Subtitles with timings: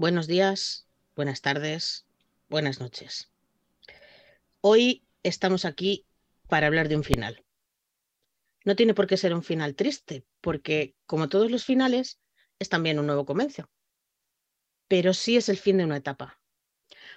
[0.00, 2.06] Buenos días, buenas tardes,
[2.48, 3.32] buenas noches.
[4.60, 6.06] Hoy estamos aquí
[6.46, 7.44] para hablar de un final.
[8.64, 12.20] No tiene por qué ser un final triste, porque como todos los finales,
[12.60, 13.68] es también un nuevo comienzo.
[14.86, 16.40] Pero sí es el fin de una etapa,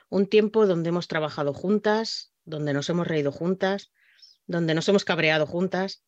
[0.10, 3.92] un tiempo donde hemos trabajado juntas, donde nos hemos reído juntas,
[4.48, 6.04] donde nos hemos cabreado juntas.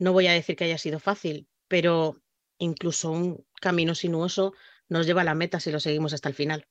[0.00, 2.20] No voy a decir que haya sido fácil, pero
[2.58, 4.54] incluso un camino sinuoso
[4.92, 6.68] nos lleva a la meta si lo seguimos hasta el final.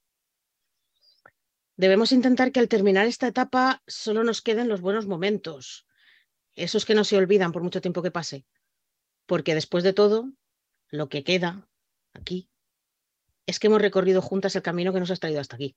[1.76, 5.88] Debemos intentar que al terminar esta etapa solo nos queden los buenos momentos,
[6.54, 8.46] esos que no se olvidan por mucho tiempo que pase,
[9.26, 10.32] porque después de todo,
[10.90, 11.68] lo que queda
[12.14, 12.50] aquí
[13.48, 15.76] es que hemos recorrido juntas el camino que nos ha traído hasta aquí.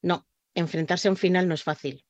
[0.00, 2.06] No, enfrentarse a un final no es fácil.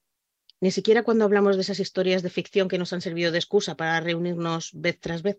[0.60, 3.77] Ni siquiera cuando hablamos de esas historias de ficción que nos han servido de excusa
[3.77, 5.38] para reunirnos vez tras vez.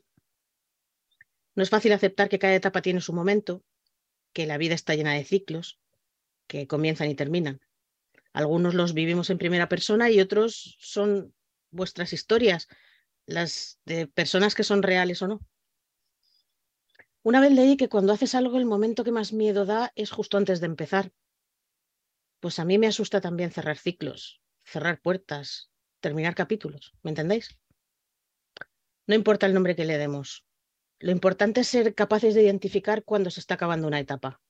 [1.55, 3.63] No es fácil aceptar que cada etapa tiene su momento,
[4.33, 5.79] que la vida está llena de ciclos,
[6.47, 7.61] que comienzan y terminan.
[8.33, 11.33] Algunos los vivimos en primera persona y otros son
[11.71, 12.67] vuestras historias,
[13.25, 15.39] las de personas que son reales o no.
[17.23, 20.37] Una vez leí que cuando haces algo el momento que más miedo da es justo
[20.37, 21.11] antes de empezar,
[22.39, 27.57] pues a mí me asusta también cerrar ciclos, cerrar puertas, terminar capítulos, ¿me entendéis?
[29.07, 30.45] No importa el nombre que le demos.
[30.99, 34.41] Lo importante es ser capaces de identificar cuándo se está acabando una etapa.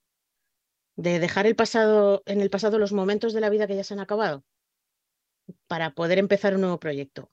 [0.96, 3.94] De dejar el pasado, en el pasado los momentos de la vida que ya se
[3.94, 4.46] han acabado
[5.68, 7.32] para poder empezar un nuevo proyecto.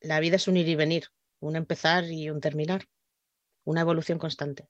[0.00, 1.08] La vida es un ir y venir,
[1.40, 2.88] un empezar y un terminar,
[3.64, 4.68] una evolución constante.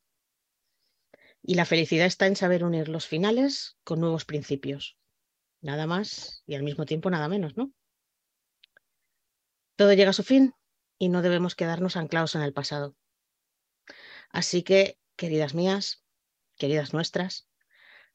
[1.42, 4.98] Y la felicidad está en saber unir los finales con nuevos principios.
[5.62, 7.72] Nada más y al mismo tiempo nada menos, ¿no?
[9.76, 10.52] Todo llega a su fin
[10.98, 12.96] y no debemos quedarnos anclados en el pasado.
[14.30, 16.04] Así que, queridas mías,
[16.56, 17.48] queridas nuestras,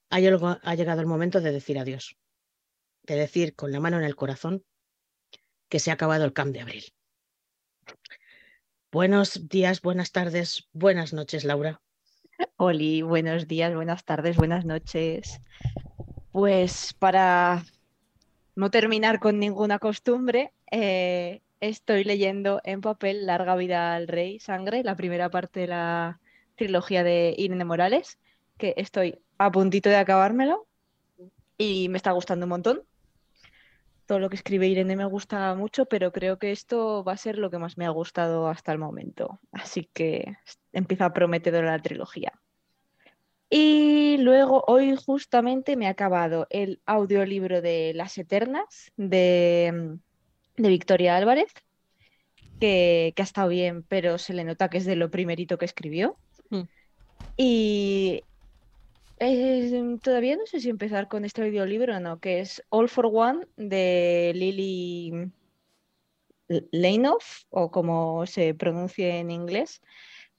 [0.09, 2.17] ha llegado el momento de decir adiós,
[3.03, 4.65] de decir con la mano en el corazón
[5.69, 6.85] que se ha acabado el camp de abril.
[8.91, 11.81] Buenos días, buenas tardes, buenas noches, Laura.
[12.55, 15.41] Oli, buenos días, buenas tardes, buenas noches.
[16.31, 17.65] Pues para
[18.55, 24.83] no terminar con ninguna costumbre, eh, estoy leyendo en papel Larga vida al rey, Sangre,
[24.83, 26.19] la primera parte de la
[26.55, 28.19] trilogía de Irene Morales,
[28.57, 30.67] que estoy a puntito de acabármelo
[31.57, 32.83] y me está gustando un montón.
[34.05, 37.39] Todo lo que escribe Irene me gusta mucho, pero creo que esto va a ser
[37.39, 39.39] lo que más me ha gustado hasta el momento.
[39.51, 40.37] Así que
[40.71, 42.31] empieza prometedora la trilogía.
[43.49, 49.97] Y luego hoy justamente me ha acabado el audiolibro de Las Eternas de,
[50.57, 51.51] Victoria Álvarez,
[52.59, 56.17] que, ha estado bien, pero se le nota que es de lo primerito que escribió.
[56.49, 56.61] Mm.
[57.37, 58.23] Y
[59.19, 63.09] eh, todavía no sé si empezar con este audiolibro o no, que es All for
[63.11, 65.31] One de Lily
[66.71, 69.81] Leinoff, o como se pronuncia en inglés,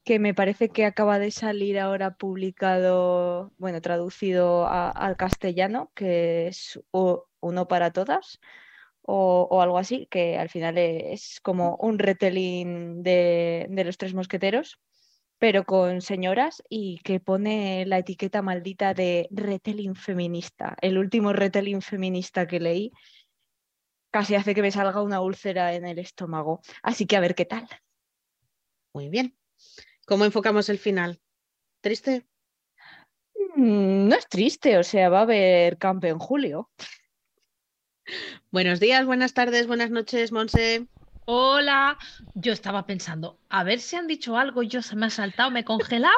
[0.04, 6.80] que me parece que acaba de salir ahora publicado, bueno, traducido al castellano, que es
[6.92, 8.38] Uno para Todas.
[9.08, 14.78] O, algo así, que al final es como un retelling de, de los tres mosqueteros
[15.38, 20.76] pero con señoras y que pone la etiqueta maldita de retelling feminista.
[20.80, 22.92] El último retelling feminista que leí
[24.10, 26.62] casi hace que me salga una úlcera en el estómago.
[26.82, 27.68] Así que a ver qué tal.
[28.94, 29.36] Muy bien.
[30.06, 31.20] ¿Cómo enfocamos el final?
[31.82, 32.26] ¿Triste?
[33.56, 36.70] Mm, no es triste, o sea, va a haber campo en julio.
[38.50, 40.86] Buenos días, buenas tardes, buenas noches, Monse.
[41.28, 41.98] Hola,
[42.34, 45.60] yo estaba pensando, a ver si han dicho algo, yo se me ha saltado, me
[45.60, 46.14] he congelado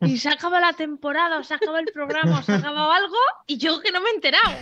[0.00, 3.16] y se acaba la temporada, o se acaba el programa, o se ha acabado algo
[3.46, 4.56] y yo que no me he enterado.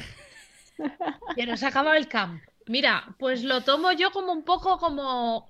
[1.34, 2.43] Pero se ha acabado el camp.
[2.66, 5.49] Mira, pues lo tomo yo como un poco como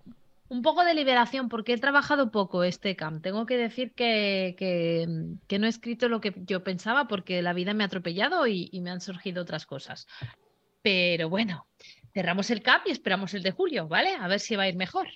[0.49, 3.23] un poco de liberación, porque he trabajado poco este camp.
[3.23, 7.75] Tengo que decir que, que, no he escrito lo que yo pensaba porque la vida
[7.75, 10.07] me ha atropellado y me han surgido otras cosas.
[10.83, 11.69] Pero bueno,
[12.15, 14.15] cerramos el CAP y esperamos el de julio, ¿vale?
[14.17, 15.09] A ver si va a ir mejor.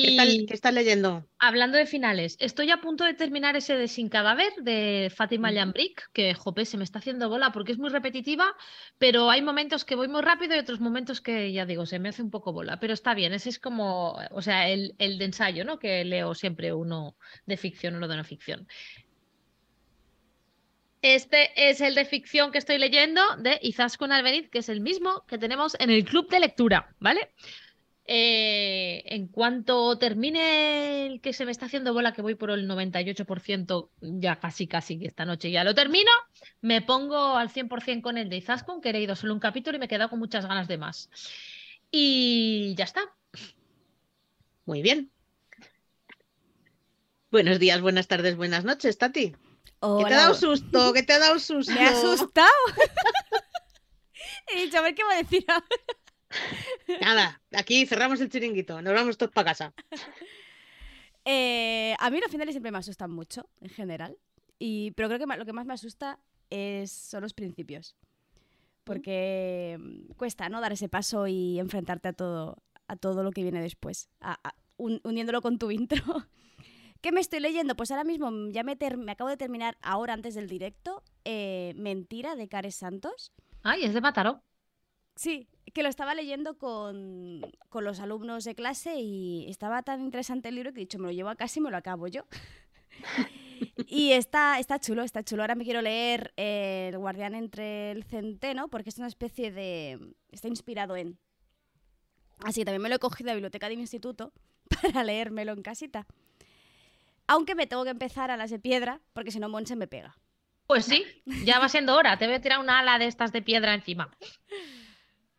[0.00, 1.26] ¿Qué, tal, Y ¿Qué estás leyendo?
[1.38, 5.56] hablando de finales, estoy a punto de terminar ese de Sin Cadáver de Fátima Ujú.
[5.56, 8.56] Lambric, que jope, se me está haciendo bola porque es muy repetitiva,
[8.98, 12.10] pero hay momentos que voy muy rápido y otros momentos que ya digo, se me
[12.10, 15.26] hace un poco bola, pero está bien, ese es como, o sea, el, el de
[15.26, 15.78] ensayo, ¿no?
[15.80, 17.16] Que leo siempre uno
[17.46, 18.68] de ficción, uno de no ficción.
[21.02, 25.24] Este es el de ficción que estoy leyendo de Izaskun Albeniz, que es el mismo
[25.26, 27.32] que tenemos en el club de lectura, ¿vale?
[28.04, 32.68] Eh, en cuanto termine el que se me está haciendo bola, que voy por el
[32.68, 36.10] 98%, ya casi, casi que esta noche ya lo termino,
[36.60, 39.80] me pongo al 100% con el de Izaskun, que he leído solo un capítulo y
[39.80, 41.10] me he quedado con muchas ganas de más.
[41.90, 43.12] Y ya está.
[44.66, 45.10] Muy bien.
[47.32, 49.34] Buenos días, buenas tardes, buenas noches, Tati.
[49.98, 50.92] ¿Qué te ha dado susto?
[50.92, 51.72] ¿Qué te ha dado susto?
[51.72, 52.48] Me ha asustado.
[54.48, 55.66] He dicho, a ver qué va a decir ahora.
[57.00, 59.74] Nada, aquí cerramos el chiringuito, nos vamos todos para casa.
[61.24, 64.18] Eh, a mí los finales siempre me asustan mucho, en general.
[64.58, 66.18] Y, pero creo que lo que más me asusta
[66.50, 67.94] es, son los principios.
[68.82, 70.60] Porque mm, cuesta, ¿no?
[70.60, 72.56] Dar ese paso y enfrentarte a todo,
[72.88, 74.08] a todo lo que viene después.
[74.20, 76.02] a- a- un- uniéndolo con tu intro.
[77.02, 77.74] ¿Qué me estoy leyendo?
[77.74, 81.74] Pues ahora mismo mm, ya me, me acabo de terminar, ahora antes del directo, eh,
[81.76, 83.32] Mentira de Cares Santos.
[83.64, 84.40] Ay, es de Mataró.
[85.16, 90.48] Sí, que lo estaba leyendo con, con los alumnos de clase y estaba tan interesante
[90.48, 92.24] el libro que he dicho, me lo llevo a casa y me lo acabo yo.
[93.88, 95.42] y está, está chulo, está chulo.
[95.42, 100.14] Ahora me quiero leer eh, El guardián entre el centeno porque es una especie de...
[100.30, 101.18] está inspirado en...
[102.44, 104.32] Así que también me lo he cogido a la biblioteca de mi instituto
[104.82, 106.06] para leérmelo en casita.
[107.32, 110.14] Aunque me tengo que empezar a las de piedra porque si no Monse me pega.
[110.66, 111.02] Pues sí,
[111.46, 112.18] ya va siendo hora.
[112.18, 114.14] Te voy a tirar una ala de estas de piedra encima.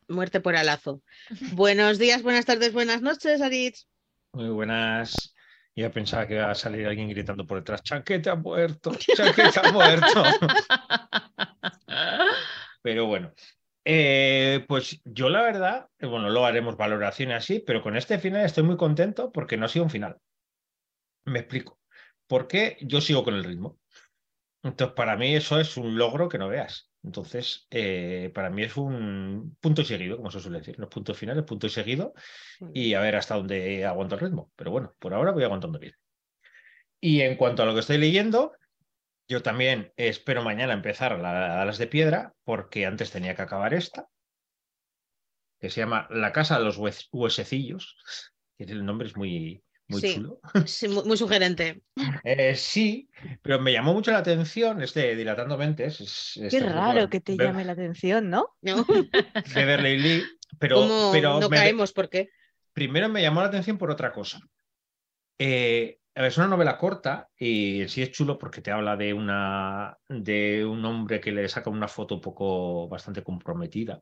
[0.08, 1.04] Muerte por alazo.
[1.52, 3.86] Buenos días, buenas tardes, buenas noches, Aritz.
[4.32, 5.36] Muy buenas.
[5.76, 9.72] Ya pensaba que iba a salir alguien gritando por detrás, Chanquete ha muerto, Chanquete ha
[9.72, 10.24] muerto.
[12.82, 13.32] Pero bueno,
[13.86, 18.44] eh, pues yo la verdad, eh, bueno, luego haremos valoración así, pero con este final
[18.44, 20.18] estoy muy contento porque no ha sido un final.
[21.26, 21.83] Me explico.
[22.34, 23.80] Porque yo sigo con el ritmo.
[24.64, 26.92] Entonces, para mí eso es un logro que no veas.
[27.04, 30.80] Entonces, eh, para mí es un punto y seguido, como se suele decir.
[30.80, 32.16] Los puntos finales, punto y seguido
[32.74, 34.52] y a ver hasta dónde aguanto el ritmo.
[34.56, 35.94] Pero bueno, por ahora voy aguantando bien.
[37.00, 38.54] Y en cuanto a lo que estoy leyendo,
[39.28, 43.76] yo también espero mañana empezar la, a las de piedra, porque antes tenía que acabar
[43.76, 44.08] esta,
[45.60, 47.96] que se llama La Casa de los Hues- Huesecillos,
[48.58, 50.16] que el nombre es muy, muy Sí.
[50.16, 50.40] chulo.
[50.66, 51.82] Sí, muy, muy sugerente.
[52.24, 53.10] Eh, sí,
[53.42, 56.02] pero me llamó mucho la atención este Dilatando Mentes.
[56.02, 58.48] es- Qué raro que te llame la atención, ¿no?
[58.62, 58.86] ¿no?
[59.56, 60.24] Beverly Lee,
[60.60, 61.92] pero, ¿Cómo pero no me- caemos?
[61.94, 62.30] ¿Por qué?
[62.74, 64.40] primero me llamó la atención por otra cosa.
[65.38, 70.64] Eh, es una novela corta y sí es chulo porque te habla de, una, de
[70.66, 74.02] un hombre que le saca una foto un poco bastante comprometida.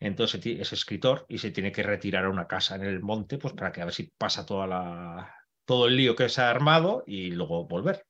[0.00, 3.54] Entonces es escritor y se tiene que retirar a una casa en el monte pues
[3.54, 7.04] para que a ver si pasa toda la, todo el lío que se ha armado
[7.06, 8.06] y luego volver.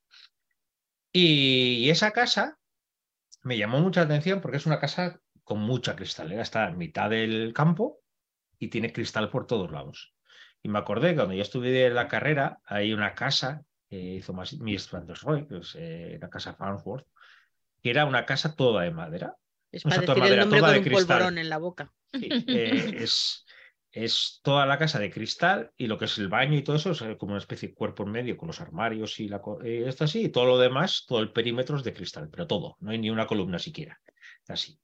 [1.13, 2.59] Y esa casa
[3.43, 7.53] me llamó mucha atención porque es una casa con mucha cristalera, está en mitad del
[7.53, 8.01] campo
[8.59, 10.15] y tiene cristal por todos lados.
[10.63, 14.55] Y me acordé que cuando yo estudié la carrera, hay una casa que hizo más
[14.55, 15.19] Mies van der
[15.77, 17.07] eh, la casa Farnsworth,
[17.83, 19.37] que era una casa toda de madera.
[19.75, 21.07] Es para toda decir el nombre con de un cristal.
[21.07, 21.93] polvorón en la boca.
[22.13, 23.45] Sí, eh, es,
[23.91, 26.93] es toda la casa de cristal y lo que es el baño y todo eso
[26.93, 29.85] es eh, como una especie de cuerpo en medio con los armarios y la, eh,
[29.87, 32.91] esto así, y todo lo demás, todo el perímetro es de cristal, pero todo, no
[32.91, 34.01] hay ni una columna siquiera,
[34.49, 34.79] así.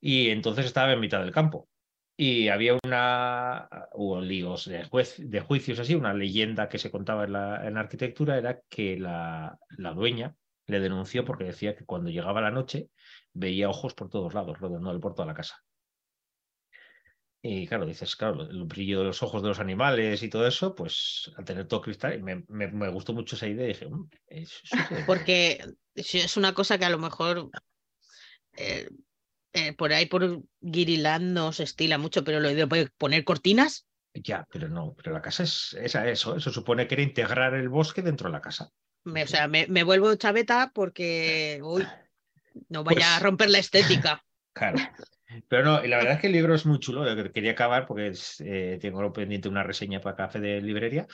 [0.00, 1.68] Y entonces estaba en mitad del campo
[2.16, 7.24] y había una, hubo líos de, juez, de juicios así, una leyenda que se contaba
[7.24, 10.34] en la, en la arquitectura era que la, la dueña
[10.66, 12.90] le denunció porque decía que cuando llegaba la noche
[13.32, 15.56] veía ojos por todos lados, rodeando por toda la casa.
[17.40, 20.74] Y claro, dices, claro, el brillo de los ojos de los animales y todo eso,
[20.74, 24.08] pues al tener todo cristal, me, me- me gustó mucho esa idea y dije, "Mm,
[24.26, 25.04] es súper".
[25.06, 25.58] Porque
[25.94, 27.50] es una cosa que a lo mejor
[28.56, 28.88] eh,
[29.52, 33.88] eh, por ahí por Guiriland no se estila mucho, pero lo de poner cortinas,
[34.28, 37.54] Ya, pero no, pero la casa es, es a eso, eso supone que era integrar
[37.54, 38.68] el bosque dentro de la casa.
[39.04, 41.94] me, o sea, me, me vuelvo chaveta porque uy,
[42.68, 44.22] no vaya a Pues- romper la estética.
[44.54, 44.78] Claro.
[45.46, 47.52] Pero no, y la verdad es que el libro es muy chulo, lo que quería
[47.52, 51.06] acabar porque es, eh, tengo pendiente una reseña para café de librería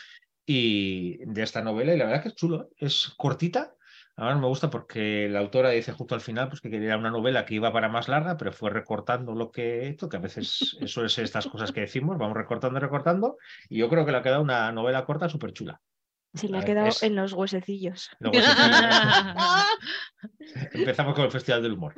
[0.46, 3.74] y de esta novela, y la verdad es que es chulo, es cortita,
[4.16, 7.44] Además me gusta porque la autora dice justo al final pues, que quería una novela
[7.44, 10.46] que iba para más larga, pero fue recortando lo que esto, que a veces
[10.86, 14.18] suele ser estas cosas que decimos, vamos recortando y recortando, y yo creo que le
[14.18, 15.80] ha quedado una novela corta súper chula.
[16.34, 18.10] Se le ha quedado es- en los huesecillos.
[18.18, 18.46] Luego sí,
[20.72, 21.94] empezamos con el Festival del Humor.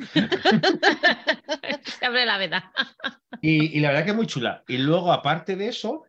[1.85, 2.73] Se abre la veda.
[3.41, 4.63] Y, y la verdad que es muy chula.
[4.69, 6.05] Y luego, aparte de eso,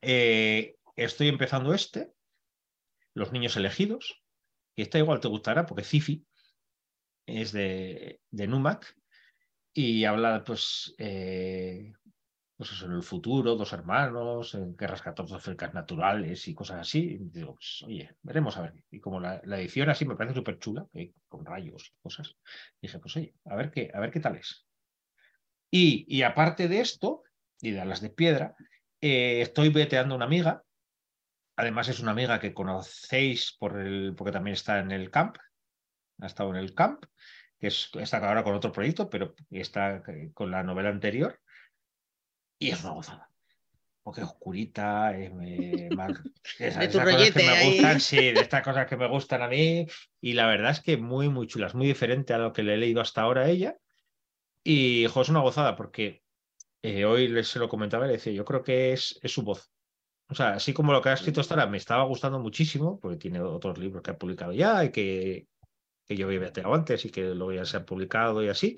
[0.00, 2.12] eh, estoy empezando este,
[3.14, 4.20] Los Niños Elegidos,
[4.74, 6.24] y esta igual te gustará porque Cifi
[7.26, 8.96] es de, de Numac
[9.74, 11.92] y habla, pues, eh,
[12.56, 17.18] pues eso, en el futuro, dos hermanos, en guerras catastróficas naturales y cosas así.
[17.20, 18.74] Digo, pues, oye, veremos a ver.
[18.90, 20.86] Y como la, la edición así me parece súper chula,
[21.28, 22.36] con rayos y cosas,
[22.80, 24.66] dije, pues oye, a ver qué, a ver qué tal es.
[25.70, 27.22] Y, y aparte de esto,
[27.60, 28.54] y de las de piedra,
[29.00, 30.62] eh, estoy veteando una amiga.
[31.56, 35.36] Además, es una amiga que conocéis por el, porque también está en el camp.
[36.20, 37.04] Ha estado en el camp,
[37.58, 41.40] que es, está ahora con otro proyecto, pero está eh, con la novela anterior.
[42.62, 43.28] Y es una gozada.
[44.04, 46.20] Porque es oscurita, es, eh, más-
[46.58, 49.48] esas- De esas cosas que me gustan, sí, de estas cosas que me gustan a
[49.48, 49.86] mí.
[50.20, 52.78] Y la verdad es que muy, muy chulas, muy diferente a lo que le he
[52.78, 53.76] leído hasta ahora a ella.
[54.64, 56.22] Y jo, es una gozada porque
[56.82, 59.42] eh, hoy les se lo comentaba y le decía, yo creo que es, es su
[59.42, 59.70] voz.
[60.28, 63.16] O sea, así como lo que ha escrito hasta ahora me estaba gustando muchísimo, porque
[63.18, 65.46] tiene otros libros que ha publicado ya y que,
[66.06, 68.76] que yo había veteado antes y que luego ya se han publicado y así.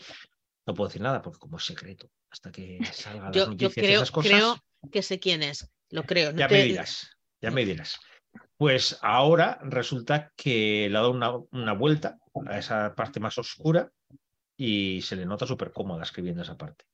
[0.67, 3.77] No puedo decir nada porque como es secreto, hasta que salgan las Yo, yo noticias
[3.77, 4.33] y creo, esas cosas.
[4.33, 4.57] creo
[4.91, 5.71] que sé quién es.
[5.91, 6.33] Lo creo.
[6.33, 8.01] no Ya te- me dirás, ya me dirás.
[8.57, 13.93] Pues ahora resulta que le ha dado una, una vuelta a esa parte más oscura
[14.57, 16.85] y se le nota súper cómoda escribiendo esa parte.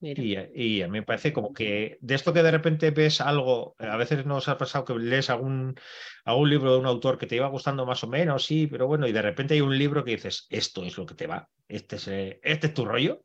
[0.00, 0.48] Mira.
[0.52, 3.76] Y, y a mí me parece como que de esto que de repente ves algo,
[3.78, 5.76] a veces nos ha pasado que lees algún,
[6.24, 9.06] algún libro de un autor que te iba gustando más o menos, sí, pero bueno,
[9.06, 11.96] y de repente hay un libro que dices, esto es lo que te va, este
[11.96, 13.22] es, eh, este es tu rollo.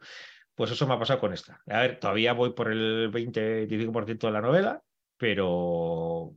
[0.56, 1.62] Pues eso me ha pasado con esta.
[1.68, 4.82] A ver, todavía voy por el 20-25% de la novela,
[5.18, 6.34] pero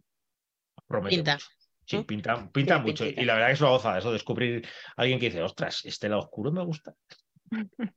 [0.87, 1.47] promete Pinta, mucho.
[1.87, 2.07] Sí, ¿no?
[2.07, 3.05] pinta, pinta mucho.
[3.05, 3.23] pintita.
[3.23, 6.23] Y la verdad es lo goza eso, descubrir a alguien que dice, ostras, este lado
[6.23, 6.95] oscuro me gusta.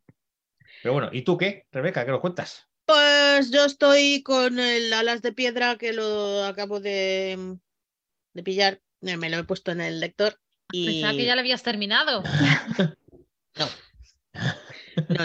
[0.84, 2.06] Pero bueno, ¿y tú qué, Rebeca?
[2.06, 2.68] ¿Qué nos cuentas?
[2.86, 7.58] Pues yo estoy con el alas de piedra que lo acabo de,
[8.34, 8.82] de pillar.
[9.00, 10.40] Me lo he puesto en el lector.
[10.72, 10.86] Y...
[10.86, 12.24] Pensaba que ya lo habías terminado.
[13.54, 13.68] No,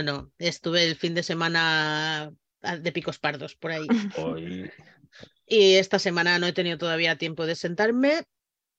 [0.04, 0.32] no.
[0.38, 2.32] Estuve el fin de semana
[2.62, 3.86] ah, de picos pardos por ahí.
[4.18, 4.70] Hoy...
[5.48, 8.24] Y esta semana no he tenido todavía tiempo de sentarme,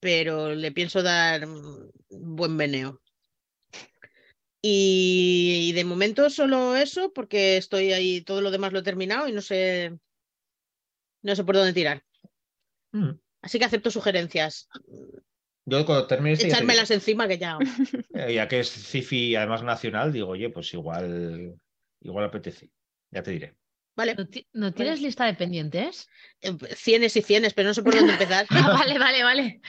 [0.02, 1.48] pero le pienso dar
[2.10, 3.02] buen meneo.
[4.62, 9.30] Y, y de momento solo eso, porque estoy ahí, todo lo demás lo he terminado
[9.30, 9.98] y no sé,
[11.22, 12.04] no sé por dónde tirar.
[12.92, 13.12] Mm.
[13.42, 14.68] Así que acepto sugerencias.
[15.70, 17.58] Yo cuando termine este ya te Echármelas encima que ya.
[18.14, 21.56] Eh, ya que es Cifi además nacional, digo, oye, pues igual,
[22.02, 22.72] igual apetece.
[23.12, 23.56] Ya te diré.
[23.96, 26.08] Vale, ¿No, ti- no tienes lista de pendientes?
[26.42, 28.46] eh, cienes y cienes, pero no sé por dónde empezar.
[28.50, 29.62] Ah, vale, vale, vale.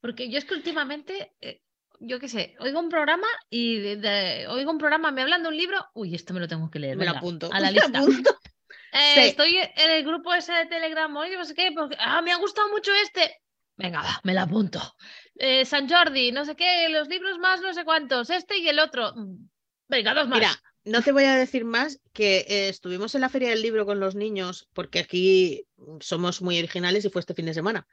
[0.00, 1.60] Porque yo es que últimamente, eh,
[2.00, 5.48] yo qué sé, oigo un programa y de- de- oigo un programa, me hablan de
[5.50, 6.96] un libro, uy, esto me lo tengo que leer.
[6.96, 7.50] Me lo apunto.
[7.52, 7.98] A la me lo lista.
[7.98, 8.30] apunto.
[8.92, 9.20] Eh, Sí.
[9.20, 12.36] Estoy en el grupo ese de Telegram, oye, no sé qué, porque, ah, me ha
[12.36, 13.41] gustado mucho este.
[13.76, 14.80] Venga, va, me lo apunto.
[15.36, 18.78] Eh, San Jordi, no sé qué, los libros más no sé cuántos, este y el
[18.78, 19.12] otro.
[19.14, 19.48] Mm,
[19.88, 20.38] Venga, dos más.
[20.38, 23.86] Mira, no te voy a decir más que eh, estuvimos en la Feria del Libro
[23.86, 25.66] con los niños, porque aquí
[26.00, 27.86] somos muy originales y fue este fin de semana.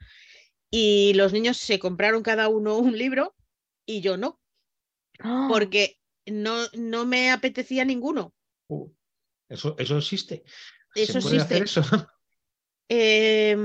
[0.71, 3.35] Y los niños se compraron cada uno un libro
[3.85, 4.39] y yo no,
[5.19, 8.33] Ah, porque no, no me apetecía ninguno.
[8.67, 8.89] Uh,
[9.49, 10.43] eso, eso existe.
[10.95, 11.81] Eso ¿Se puede hacer existe.
[11.81, 12.07] eso?
[12.91, 13.55] Eh,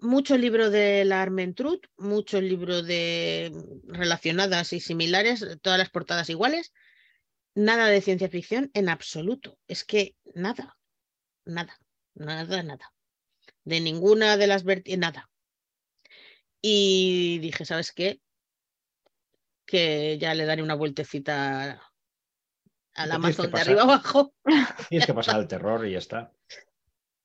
[0.00, 3.52] mucho libro de la Armentrut, mucho libro de
[3.86, 6.72] relacionadas y similares, todas las portadas iguales.
[7.54, 9.56] Nada de ciencia ficción en absoluto.
[9.68, 10.76] Es que nada,
[11.44, 11.78] nada,
[12.14, 12.92] nada, nada.
[13.64, 15.30] De ninguna de las vertientes, nada.
[16.60, 18.20] Y dije, ¿sabes qué?
[19.64, 21.80] Que ya le daré una vueltecita
[22.94, 24.34] al Amazon de arriba abajo.
[24.88, 26.32] Tienes que pasar al terror y ya está.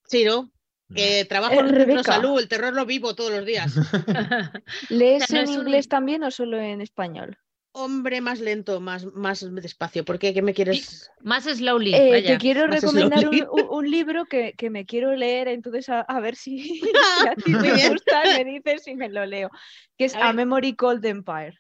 [0.06, 0.52] Sí, ¿no?
[0.96, 2.04] Que trabajo Eh, en Rebeca.
[2.04, 3.74] salud, el terror lo vivo todos los días.
[4.90, 7.38] ¿Lees O sea, no en un- inglés también o solo en español?
[7.74, 10.04] Hombre, más lento, más, más despacio.
[10.04, 10.34] ¿Por qué?
[10.34, 11.10] ¿Qué me quieres?
[11.22, 11.96] Más slowly.
[11.96, 12.34] Eh, vaya.
[12.34, 13.24] te quiero más recomendar
[13.70, 16.92] un, libro que, que me quiero leer, entonces a, a ver si, si
[17.30, 19.50] a ti te gusta, me dices si me lo leo.
[19.98, 20.34] Que es A A.
[20.34, 21.58] Memory Cold Empire.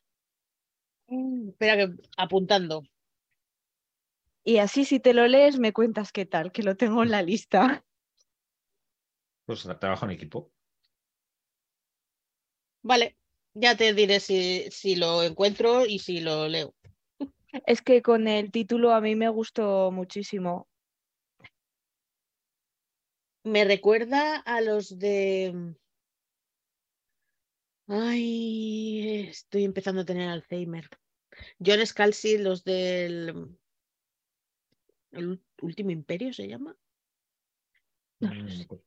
[1.08, 2.84] Espera, que apuntando.
[4.44, 7.22] Y así si te lo lees me cuentas qué tal, que lo tengo en la
[7.22, 7.86] lista.
[9.46, 10.52] Pues trabajo en equipo.
[12.84, 13.18] Vale,
[13.54, 16.74] Ya te diré si, si lo encuentro y si lo leo.
[17.66, 20.70] Es que con el título a mí me gustó muchísimo.
[23.44, 25.76] Me recuerda a los de.
[27.88, 30.88] Ay, estoy empezando a tener Alzheimer.
[31.60, 33.58] John Scalzi, los del.
[35.12, 36.78] ¿El último imperio se llama?
[38.20, 38.82] Mm, pues,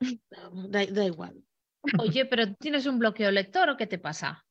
[0.30, 1.42] Da, da igual.
[1.98, 4.44] Oye, pero ¿tú ¿tienes un bloqueo lector o qué te pasa?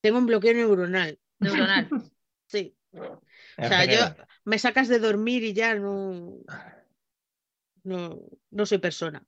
[0.00, 1.18] Tengo un bloqueo neuronal.
[1.38, 1.88] Neuronal.
[2.46, 2.74] Sí.
[2.92, 3.22] O
[3.56, 4.00] sea, yo
[4.44, 6.40] me sacas de dormir y ya no.
[7.84, 8.18] No,
[8.50, 9.24] no soy persona.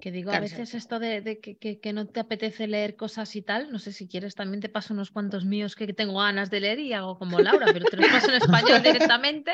[0.00, 3.34] Que digo, a veces esto de, de que, que- que no te apetece leer cosas
[3.36, 6.50] y tal, no sé si quieres, también te paso unos cuantos míos que tengo ganas
[6.50, 9.52] de leer y hago como Laura, pero te los paso en español directamente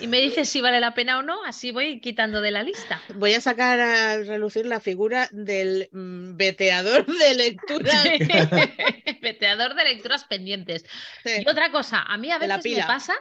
[0.00, 3.00] y me dices si vale la pena o no, así voy quitando de la lista.
[3.14, 7.92] Voy a sacar a relucir la figura del mm, veteador de lectura.
[9.20, 10.84] Veteador de lecturas pendientes.
[11.24, 11.42] Sí.
[11.44, 13.14] Y otra cosa, a mí a veces me pasa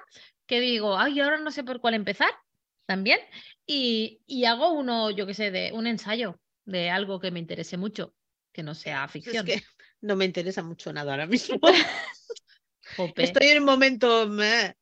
[0.48, 2.30] que digo, ay, ahora no sé por cuál empezar
[2.86, 3.20] también.
[3.68, 7.78] Y, y hago uno, yo qué sé, de un ensayo de algo que me interese
[7.78, 8.14] mucho,
[8.52, 9.46] que no sea Es ficción.
[9.46, 9.62] que
[10.02, 11.60] no me interesa mucho nada ahora mismo.
[12.98, 13.24] Jope.
[13.24, 14.28] Estoy en un momento.
[14.28, 14.76] meh.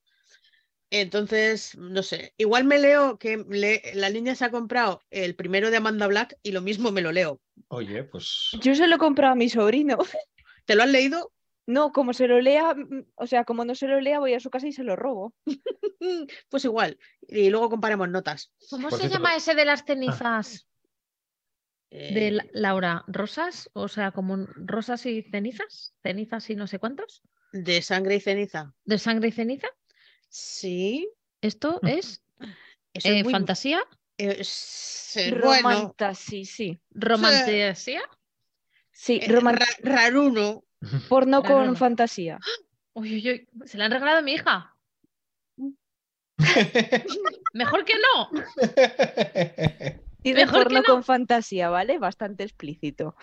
[0.90, 2.34] Entonces, no sé.
[2.36, 6.36] Igual me leo que le- la niña se ha comprado el primero de Amanda Black
[6.42, 7.40] y lo mismo me lo leo.
[7.68, 8.50] Oye, pues.
[8.60, 9.98] Yo se lo comprado a mi sobrino.
[10.66, 11.32] ¿Te lo has leído?
[11.66, 12.76] No, como se lo lea,
[13.14, 15.34] o sea, como no se lo lea, voy a su casa y se lo robo.
[16.50, 16.98] Pues igual.
[17.26, 18.52] Y luego comparamos notas.
[18.68, 20.66] ¿Cómo Por se cierto, llama ese de las cenizas
[21.94, 23.04] de Eh, La- Laura?
[23.06, 23.70] ¿Rosas?
[23.72, 27.22] O sea, como rosas y cenizas, cenizas y no sé cuántos.
[27.52, 28.74] de sangre y ceniza.
[28.84, 29.68] ¿De sangre y ceniza?
[30.28, 31.08] Sí.
[31.40, 32.20] ¿Esto es
[32.92, 33.80] Eso eh, es muy- fantasía?
[34.18, 36.80] eh, sí, bueno, Romantasí, sí.
[36.90, 38.02] ¿Romantasía?
[38.90, 40.64] Sí, eh, roman- ra- raruno.
[41.08, 41.54] porno Raro.
[41.54, 42.38] con fantasía.
[42.94, 44.74] Uy, uy, uy, se la han regalado a mi hija.
[47.54, 48.30] Mejor que no.
[50.24, 50.84] Y de Mejor porno no.
[50.84, 51.98] con fantasía, ¿vale?
[51.98, 53.14] Bastante explícito.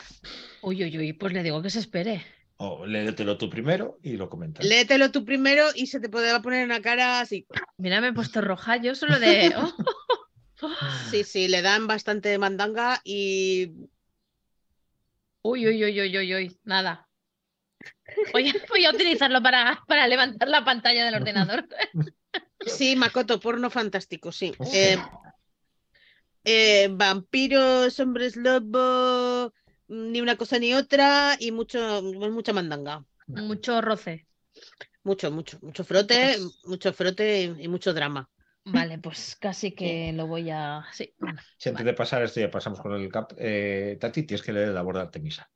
[0.61, 2.23] Uy, uy, uy, pues le digo que se espere.
[2.57, 4.63] O léetelo tú primero y lo comentas.
[4.63, 7.47] Léetelo tú primero y se te podrá poner en la cara así.
[7.77, 9.53] Mira, me he puesto roja yo solo de.
[10.61, 10.69] oh,
[11.09, 13.71] Sí, sí, le dan bastante mandanga y
[15.43, 17.07] Uy, uy, uy, uy, uy, uy, nada.
[18.31, 21.67] Voy a, voy a utilizarlo para, para levantar la pantalla del ordenador.
[22.59, 24.53] sí, Makoto, porno fantástico, sí.
[24.71, 24.97] Eh,
[26.43, 29.53] eh, vampiros, hombres lobo,
[29.87, 33.05] ni una cosa ni otra y mucho, mucha mandanga.
[33.27, 34.27] Mucho roce.
[35.03, 38.29] Mucho, mucho, mucho frote, mucho frote y, mucho drama.
[38.63, 40.85] Vale, pues casi que lo voy a.
[40.91, 44.45] Sí, bueno, Si antes de pasar esto ya pasamos con el cap, eh, Tati, tienes
[44.45, 45.49] que leer la voz de Artemisa.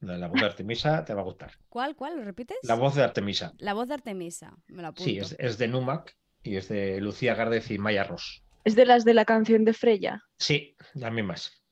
[0.00, 1.52] La voz de Artemisa te va a gustar.
[1.70, 2.16] ¿Cuál, cuál?
[2.16, 2.58] ¿Lo repites?
[2.62, 3.54] La voz de Artemisa.
[3.56, 4.54] La voz de Artemisa.
[4.66, 5.04] Me la apunto.
[5.04, 8.45] Sí, es, es de Numac y es de Lucía Gárdez y Maya Ross.
[8.66, 10.20] Es de las de la canción de Freya.
[10.36, 11.62] Sí, las mismas.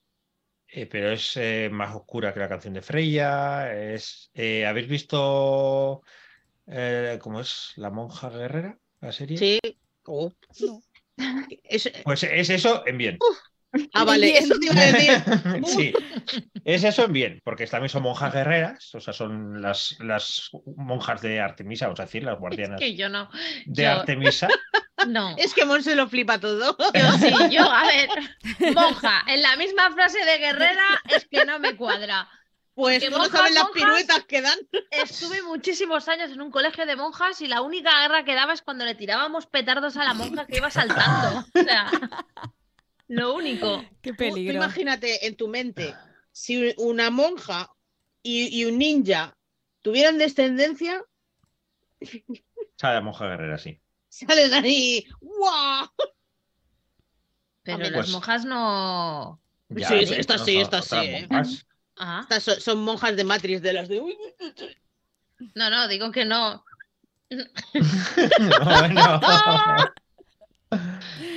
[0.68, 3.74] Eh, pero es eh, más oscura que la canción de Freya.
[3.74, 6.02] Es, eh, ¿Habéis visto
[6.68, 8.78] eh, cómo es La monja guerrera?
[9.00, 9.36] La serie.
[9.38, 9.58] Sí.
[10.04, 10.30] Oh.
[10.60, 10.80] No.
[11.64, 13.18] Es- Pues es eso en bien.
[13.92, 14.44] ah, vale, Bien.
[14.44, 15.64] eso te iba a decir.
[15.66, 15.92] sí,
[16.64, 21.20] es eso en bien, porque también son monjas guerreras, o sea, son las, las monjas
[21.22, 23.28] de Artemisa, vamos a decir, las guardianas que yo no.
[23.66, 24.46] de yo- Artemisa.
[25.06, 25.34] No.
[25.36, 26.76] Es que Mon se lo flipa todo.
[26.78, 28.08] Yo sí, yo, a ver,
[28.74, 32.28] monja, en la misma frase de guerrera es que no me cuadra.
[32.74, 34.58] Pues Que no monjas, sabes las piruetas que dan.
[34.90, 38.62] Estuve muchísimos años en un colegio de monjas y la única guerra que daba es
[38.62, 41.44] cuando le tirábamos petardos a la monja que iba saltando.
[41.54, 41.88] O sea,
[43.06, 43.78] lo único.
[44.02, 44.54] Qué Tú- tú peligro.
[44.54, 45.94] imagínate en tu mente,
[46.32, 47.70] si una monja
[48.24, 49.36] y, y un ninja
[49.82, 51.00] tuvieran descendencia,
[52.76, 53.80] Sabe la monja guerrera, sí.
[54.14, 55.06] Salen ahí.
[55.20, 55.88] ¡Guau!
[57.62, 59.40] Pero Pues- las monjas no.
[59.70, 61.28] Ya, Sí, sí, estas no sí, estas sí, ¿eh?
[61.30, 64.00] Estas son, son monjas de Matrix de las de.
[64.00, 64.16] uy,
[65.54, 66.64] no, no, digo que no.
[68.64, 69.20] bueno.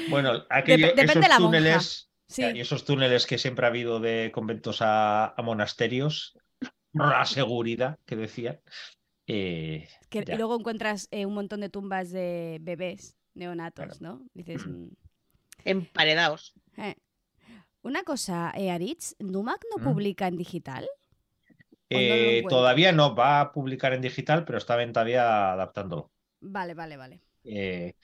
[0.09, 1.57] bueno, aquello- Dep- depende esos de la monja.
[1.57, 2.43] túneles, Sí.
[2.43, 6.37] y esos túneles que siempre ha habido de conventos a, a monasterios,
[6.93, 8.59] la seguridad que decían.
[9.27, 10.35] Eh, Que- ya.
[10.37, 14.21] luego encuentras eh, un montón de tumbas de bebés neonatos, ¿no?
[14.33, 14.65] Dices.
[14.65, 14.87] mm,
[15.65, 16.53] Emparedados.
[16.77, 16.95] eh.
[17.83, 19.93] Una cosa, eh, Aritz, ¿Numac no Mm.
[19.93, 20.87] publica en digital?
[22.49, 26.11] Todavía no va a publicar en digital, pero está todavía adaptándolo.
[26.41, 27.21] Vale, vale, vale.
[27.45, 27.95] Eh,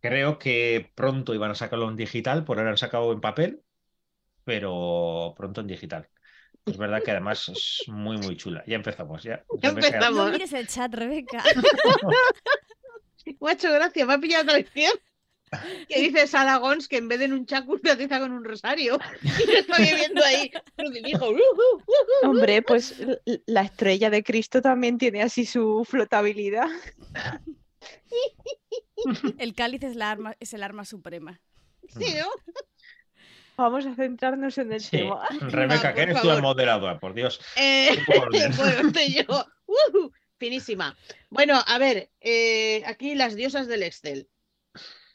[0.00, 3.62] creo que pronto iban a sacarlo en digital, por ahora han sacado en papel,
[4.44, 6.08] pero pronto en digital.
[6.66, 8.62] Es verdad que además es muy, muy chula.
[8.66, 9.44] Ya empezamos, ya.
[9.60, 10.10] Ya Rebeca, empezamos.
[10.10, 10.32] No Vamos.
[10.32, 11.42] mires el chat, Rebeca.
[13.40, 14.92] Me ha hecho gracia, me ha pillado la lección.
[15.88, 18.98] Que dice Salagons que en vez de en un chacu lo utiliza con un rosario.
[19.22, 20.50] Y estoy viendo ahí.
[20.76, 21.30] Crucifijo.
[21.30, 22.30] Uh, uh, uh, uh.
[22.30, 22.94] Hombre, pues
[23.46, 26.68] la estrella de Cristo también tiene así su flotabilidad.
[29.38, 31.40] El cáliz es, la arma, es el arma suprema.
[31.88, 32.28] Sí, ¿no?
[33.60, 34.90] Vamos a centrarnos en el Sí.
[34.98, 35.22] tema.
[35.40, 37.40] Rebeca, que eres tú el moderador, por Dios.
[37.56, 37.90] Eh,
[38.56, 39.46] bueno, yo.
[40.38, 40.96] Finísima.
[41.28, 44.28] Bueno, a ver, eh, aquí las diosas del Excel.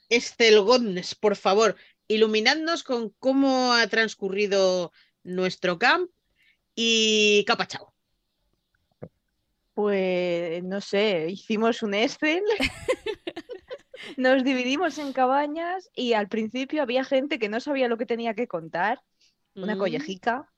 [0.10, 1.76] Estelgones, por favor,
[2.08, 4.92] iluminadnos con cómo ha transcurrido
[5.24, 6.12] nuestro camp
[6.76, 7.96] y capa chao.
[9.74, 12.44] Pues no sé, hicimos un Excel,
[14.18, 18.34] nos dividimos en cabañas y al principio había gente que no sabía lo que tenía
[18.34, 19.02] que contar,
[19.56, 20.52] una Mm, collejica,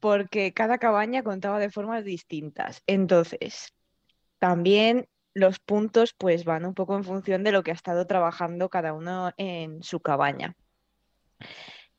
[0.00, 2.82] porque cada cabaña contaba de formas distintas.
[2.86, 3.74] Entonces,
[4.38, 8.68] también los puntos pues van un poco en función de lo que ha estado trabajando
[8.68, 10.54] cada uno en su cabaña.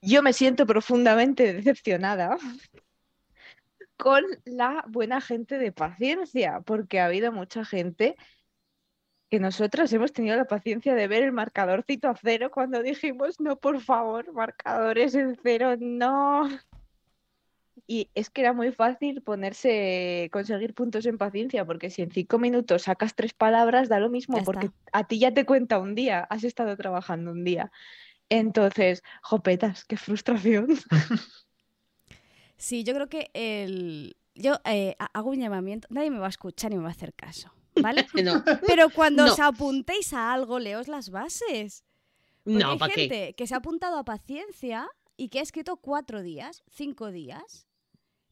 [0.02, 2.38] Yo me siento profundamente decepcionada
[3.98, 8.16] con la buena gente de paciencia, porque ha habido mucha gente
[9.36, 13.58] que nosotros hemos tenido la paciencia de ver el marcadorcito a cero cuando dijimos, no,
[13.58, 16.48] por favor, marcadores en cero, no.
[17.86, 22.40] Y es que era muy fácil ponerse, conseguir puntos en paciencia, porque si en cinco
[22.40, 24.78] minutos sacas tres palabras, da lo mismo, Ya porque está.
[24.94, 27.74] a ti ya te cuenta un día, has estado trabajando un día.
[28.30, 30.68] Entonces, jopetas, qué frustración.
[32.58, 34.16] Sí, yo creo que el...
[34.34, 36.94] Yo eh, ha- hago un llamamiento, nadie me va a escuchar ni me va a
[36.94, 38.06] hacer caso, ¿vale?
[38.24, 39.34] No, Pero cuando No.
[39.34, 41.84] os apuntéis a algo, leos las bases.
[42.44, 43.02] Porque no, hay ¿para qué?
[43.02, 47.68] gente que se ha apuntado a paciencia y que ha escrito cuatro días, cinco días.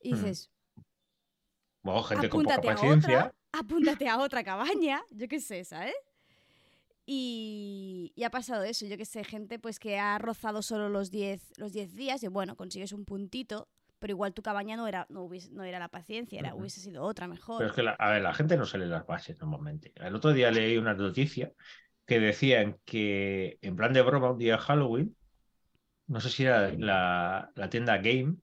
[0.01, 0.15] Y Mm.
[0.15, 0.49] dices,
[1.81, 3.17] Bueno, gente con poca apúntate a paciencia.
[3.19, 5.95] otra, apúntate a otra cabaña, yo qué sé, ¿sabes?
[7.05, 11.11] Y, y ha pasado eso, yo qué sé, gente pues que ha rozado solo los
[11.11, 13.67] 10 los 10 días y bueno, consigues un puntito,
[14.03, 17.03] pero igual tu cabaña no era, no hubiese- no era la paciencia, era, hubiese sido
[17.03, 17.59] otra mejor.
[17.59, 19.93] Pero es que, la, a ver, la gente no se lee las bases normalmente.
[19.95, 21.53] El otro día leí una noticia
[22.05, 25.15] que decían que en plan de broma un día de Halloween,
[26.07, 28.35] no sé si era la, la tienda Game,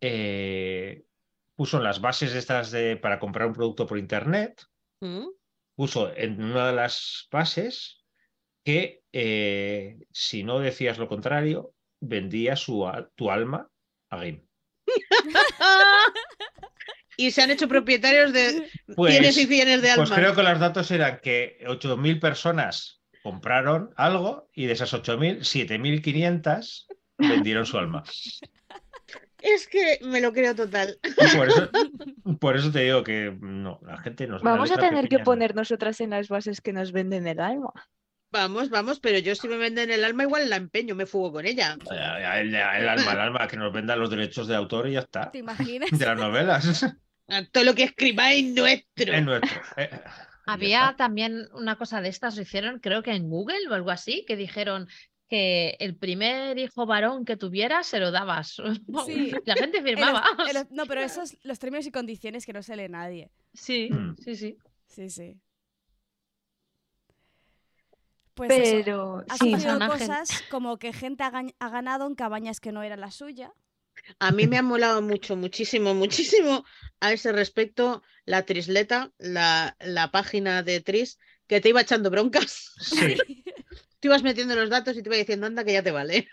[0.00, 1.04] eh,
[1.54, 4.64] puso las bases estas de, para comprar un producto por internet,
[5.00, 5.28] Mm,
[5.76, 8.04] puso en una de las bases
[8.64, 12.84] que eh, si no decías lo contrario, vendía su,
[13.14, 13.70] tu alma
[17.16, 20.18] Y se han hecho propietarios de Pues, cienes y cienes de Pues almas.
[20.18, 26.86] creo que los datos eran que 8.000 personas compraron algo y de esas 8.000, 7.500
[27.18, 28.02] vendieron su alma.
[29.42, 30.98] Es que me lo creo total.
[31.36, 31.70] Por eso,
[32.40, 35.24] por eso te digo que no, la gente no la Vamos a tener que pequeña
[35.24, 37.72] poner nosotras en las bases que nos venden el alma.
[38.32, 41.46] Vamos, vamos, pero yo si me venden el alma igual la empeño, me fugo con
[41.46, 41.76] ella.
[41.90, 45.30] El, el alma, el alma, que nos venda los derechos de autor y ya está.
[45.30, 45.90] ¿Te imaginas?
[45.98, 46.84] De las novelas.
[47.28, 49.12] A Todo lo que escribáis nuestro.
[49.12, 49.60] Es nuestro.
[49.76, 49.90] Eh,
[50.46, 54.24] Había también una cosa de estas, lo hicieron creo que en Google o algo así,
[54.26, 54.88] que dijeron
[55.28, 58.56] que el primer hijo varón que tuviera se lo dabas.
[59.06, 59.32] Sí.
[59.44, 60.24] La gente firmaba.
[60.70, 63.30] no, pero esos los términos y condiciones que no se lee nadie.
[63.54, 64.16] Sí, Mm.
[64.16, 64.56] sí, sí.
[64.86, 65.36] Sí, sí.
[68.46, 68.82] Pues eso.
[68.84, 69.88] Pero Ha sí, Ángel.
[69.88, 73.52] cosas como que gente ha, gan- ha ganado en cabañas que no era la suya.
[74.18, 76.64] A mí me ha molado mucho, muchísimo, muchísimo
[77.00, 82.72] a ese respecto la Trisleta, la, la página de Tris, que te iba echando broncas.
[82.80, 83.16] Sí.
[84.00, 86.26] Tú ibas metiendo los datos y te iba diciendo, anda, que ya te vale.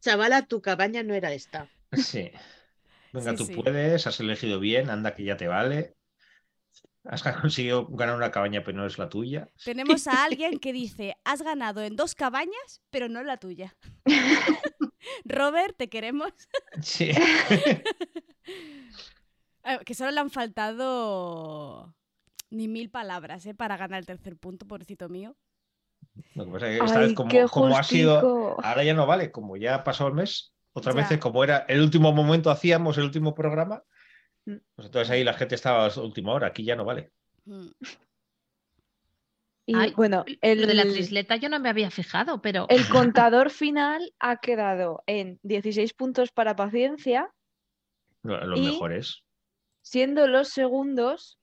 [0.00, 1.66] Chavala, tu cabaña no era esta.
[1.92, 2.30] Sí.
[3.12, 3.54] Venga, Sí, tú sí.
[3.54, 5.94] puedes, has elegido bien, anda que ya te vale.
[7.04, 9.48] Has conseguido ganar una cabaña, pero no es la tuya.
[9.64, 13.76] Tenemos a alguien que dice, has ganado en dos cabañas, pero no en la tuya.
[15.24, 16.32] Robert, te queremos.
[16.82, 17.10] Sí.
[19.64, 21.94] Eh, Que solo le han faltado
[22.50, 23.54] ni mil palabras ¿eh?
[23.54, 25.36] para ganar el tercer punto, pobrecito mío.
[26.34, 29.56] Lo que pasa es que esta vez, como, ha sido, ahora ya no vale, como
[29.56, 31.00] ya ha pasado el mes, otras Ya.
[31.02, 33.82] veces, como era el último momento, hacíamos el último programa.
[34.44, 37.10] Pues entonces ahí la gente estaba a última hora, aquí ya no vale.
[37.46, 37.66] Mm.
[39.66, 42.86] Y Ay, bueno, el, Lo de la trisleta yo no me había fijado, pero el
[42.88, 47.32] contador final ha quedado en 16 puntos para paciencia,
[48.22, 49.22] Lo, lo Y- mejor es.
[49.82, 51.38] siendo los segundos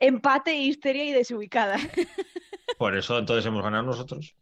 [0.00, 1.76] empate, histeria y desubicada.
[2.78, 4.36] Por eso entonces hemos ganado nosotros.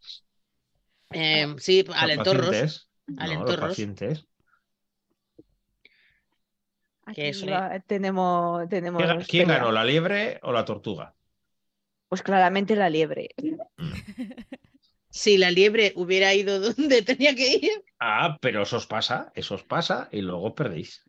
[1.10, 2.46] Eh, sí, Los alentorros.
[2.46, 2.88] pacientes.
[3.06, 3.68] No, los Alentorros.
[3.70, 4.26] pacientes.
[7.10, 11.14] Aquí va- tenemos, tenemos ¿Quién, ganó, la liebre o la tortuga?
[12.08, 13.30] Pues claramente la liebre.
[15.12, 19.56] Si la liebre hubiera ido donde tenía que ir, Ah, pero eso os pasa, eso
[19.56, 21.04] os pasa y luego perdéis.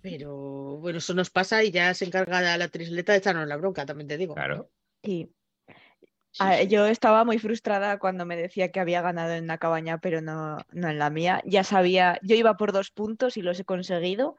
[0.00, 3.84] pero bueno, eso nos pasa y ya se encarga la trisleta de echarnos la bronca,
[3.84, 4.34] también te digo.
[4.34, 4.70] Claro.
[5.02, 5.28] Sí.
[6.30, 6.68] Sí, Ah, sí.
[6.68, 10.58] Yo estaba muy frustrada cuando me decía que había ganado en una cabaña, pero no,
[10.70, 11.42] no en la mía.
[11.46, 14.36] Ya sabía, yo iba por dos puntos y los he conseguido.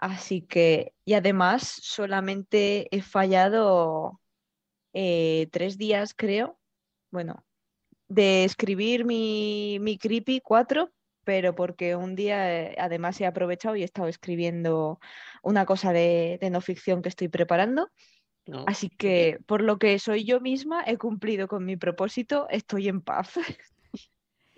[0.00, 4.18] Así que, y además solamente he fallado
[4.94, 6.58] eh, tres días, creo.
[7.10, 7.44] Bueno,
[8.08, 10.90] de escribir mi, mi creepy cuatro,
[11.22, 15.00] pero porque un día eh, además he aprovechado y he estado escribiendo
[15.42, 17.90] una cosa de, de no ficción que estoy preparando.
[18.46, 22.88] No, Así que, por lo que soy yo misma, he cumplido con mi propósito, estoy
[22.88, 23.34] en paz.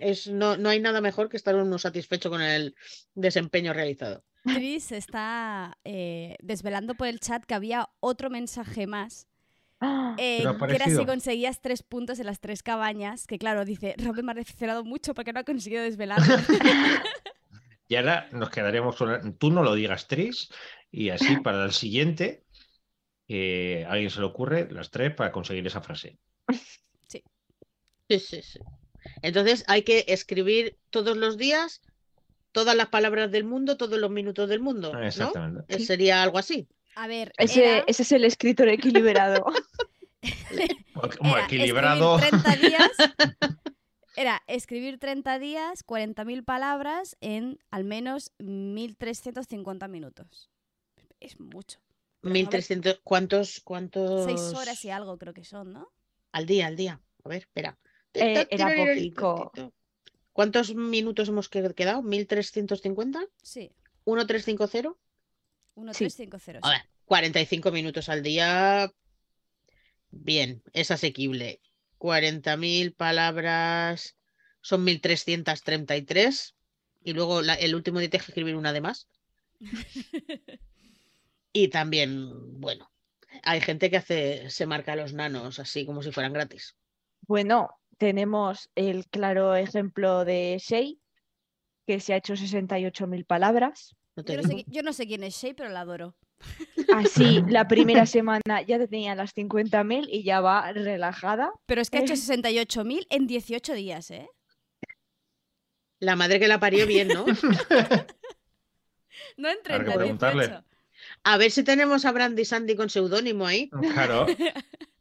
[0.03, 2.75] es, no, no hay nada mejor que estar uno satisfecho con el
[3.15, 4.25] desempeño realizado.
[4.43, 9.29] Tris está eh, desvelando por el chat que había otro mensaje más.
[9.81, 13.27] Ah, eh, que era si conseguías tres puntos en las tres cabañas.
[13.27, 16.19] Que claro, dice, Robin me ha decepcionado mucho porque no ha conseguido desvelar.
[17.93, 19.37] Y ahora nos quedaremos con.
[19.37, 20.49] Tú no lo digas, Tris,
[20.91, 22.43] y así para el siguiente,
[23.29, 26.17] eh, a alguien se le ocurre las tres para conseguir esa frase.
[27.07, 27.23] Sí,
[28.09, 28.61] sí, sí.
[29.23, 31.81] Entonces hay que escribir todos los días
[32.53, 34.93] todas las palabras del mundo, todos los minutos del mundo.
[35.01, 35.79] Eh.
[35.81, 36.69] Sería algo así.
[36.97, 39.47] A ver, ese, era- ese es el escritor equilibrado.
[41.19, 42.19] Como era equilibrado.
[42.19, 42.91] Escribir 30 días,
[44.17, 50.51] era escribir 30 días, 40.000 palabras en al menos 1.350 minutos.
[51.21, 51.81] Es mucho.
[52.21, 54.25] Pero no me- 1300, ¿cuántos, cuántos?
[54.27, 55.91] Seis horas y algo creo que son, ¿no?
[56.33, 57.01] Al día, al día.
[57.25, 57.79] A ver, espera.
[58.15, 59.53] Eh, era poquito.
[60.33, 62.03] ¿Cuántos minutos hemos que- quedado?
[62.03, 63.29] ¿1350?
[63.43, 63.71] Sí.
[64.05, 64.97] ¿1350?
[65.77, 66.61] 1350.
[66.67, 68.91] A ver, 45 minutos al día.
[70.11, 71.61] Bien, es asequible.
[71.99, 74.17] 40.000 palabras
[74.61, 76.55] son 1.333.
[77.05, 79.09] Y luego la- el último día tienes que escribir una de más.
[81.55, 82.91] Y también, bueno,
[83.43, 86.77] hay gente que hace, se marca los nanos así como si fueran gratis.
[87.27, 87.69] Bueno,
[88.03, 90.95] tenemos el claro ejemplo de Shea,
[91.87, 93.95] que se ha hecho 68.000 palabras.
[94.17, 94.59] No Yo no, sé, digo.
[94.61, 96.17] qui- yo no sé quién es Shay, pero la adoro.
[96.97, 101.53] Así, la primera semana ya tenía las 50.000 y ya va relajada.
[101.67, 102.17] Pero es que ha hecho Eh.
[102.17, 104.29] 68.000 en 18 días, ¿eh?
[106.01, 107.25] La madre que la parió bien, ¿no?
[109.37, 110.47] No en Habrá 30, que en preguntarle.
[110.49, 110.65] 18.
[111.25, 113.71] A ver si tenemos a Brandy Sandy con seudónimo ahí.
[113.71, 114.27] Claro.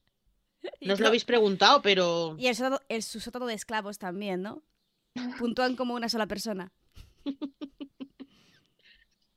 [0.82, 4.42] No os lo habéis preguntado, pero Y el, sótano- el su sótano de esclavos también,
[4.42, 4.64] ¿no?
[5.40, 6.72] Puntúan como una sola persona.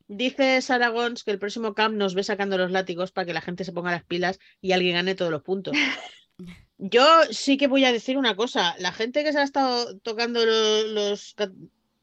[0.09, 3.65] dice Saragons que el próximo camp nos ve sacando los látigos para que la gente
[3.65, 5.75] se ponga las pilas y alguien gane todos los puntos.
[6.79, 8.75] Yo sí que voy a decir una cosa.
[8.79, 11.35] La gente que se ha estado tocando lo- los,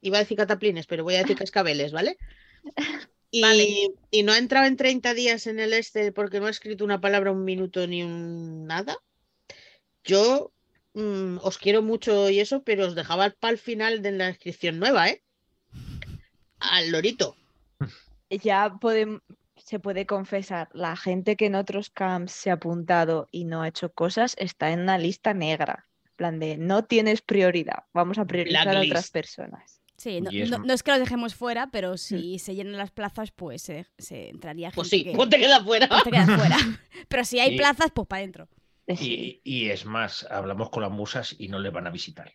[0.02, 2.18] iba a decir cataplines, pero voy a decir cascabeles, ¿vale?
[3.34, 3.66] Y, Vale.
[4.12, 7.00] y no ha entrado en 30 días en el este porque no ha escrito una
[7.00, 8.98] palabra, un minuto ni un nada.
[10.04, 10.52] Yo
[10.94, 14.80] mm, os quiero mucho y eso, pero os dejaba para el final de la inscripción
[14.80, 15.22] nueva, ¿eh?
[16.60, 17.36] Al lorito.
[18.30, 19.22] Ya podem-
[19.58, 23.68] se puede confesar, la gente que en otros camps se ha apuntado y no ha
[23.68, 25.88] hecho cosas está en una lista negra.
[26.06, 29.82] En plan de, no tienes prioridad, vamos a priorizar a otras personas.
[29.98, 32.78] Sí, no, es no- m- no es que los dejemos fuera, pero si se llenan
[32.78, 35.16] las plazas, pues eh, se entraría Pues gente sí, que
[35.64, 35.88] fuera.
[35.88, 36.58] pues te quedas fuera.
[37.08, 38.48] Pero si hay plazas, pues para adentro.
[38.98, 39.42] Sí.
[39.44, 42.34] Y, y es más, hablamos con las musas y no le van a visitar.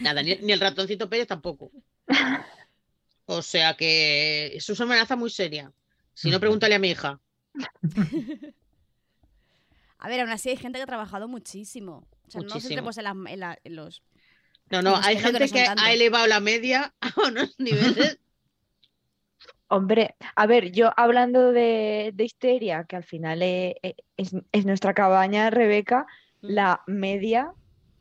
[0.00, 1.70] Nada, ni, ni el ratoncito Pérez tampoco.
[3.30, 5.70] O sea que eso es una amenaza muy seria.
[6.14, 7.20] Si no, pregúntale a mi hija.
[9.98, 12.06] A ver, aún así hay gente que ha trabajado muchísimo.
[12.26, 12.90] O sea, no nos Muchísimo.
[12.96, 14.02] en, la- en la- en los...
[14.70, 15.84] No, no, hay que no, que gente no que tantos.
[15.86, 18.18] ha elevado la media a unos niveles.
[19.68, 24.64] Hombre, a ver, yo hablando de, de histeria, que al final eh, eh, es, es
[24.64, 26.06] nuestra cabaña, Rebeca,
[26.40, 27.52] la media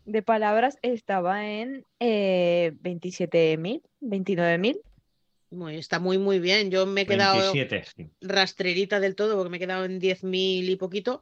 [0.06, 4.80] de palabras estaba en eh, 27.000, 29.000.
[5.50, 6.72] Muy- está muy, muy bien.
[6.72, 8.10] Yo me he quedado 27, sí.
[8.22, 11.22] rastrerita del todo porque me he quedado en 10.000 y poquito.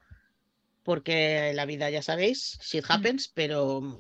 [0.84, 3.98] Porque la vida, ya sabéis, shit happens, pero